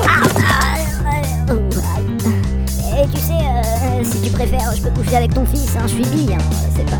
ah 0.08 0.76
Et 3.02 3.06
tu 3.08 3.20
sais, 3.20 3.32
euh, 3.32 4.04
si 4.04 4.20
tu 4.22 4.30
préfères, 4.30 4.72
je 4.76 4.82
peux 4.82 4.90
coucher 4.90 5.16
avec 5.16 5.34
ton 5.34 5.44
fils, 5.46 5.76
hein, 5.76 5.82
je 5.86 5.94
suis 5.94 6.04
bi, 6.04 6.32
hein, 6.32 6.38
c'est 6.76 6.84
pas... 6.84 6.96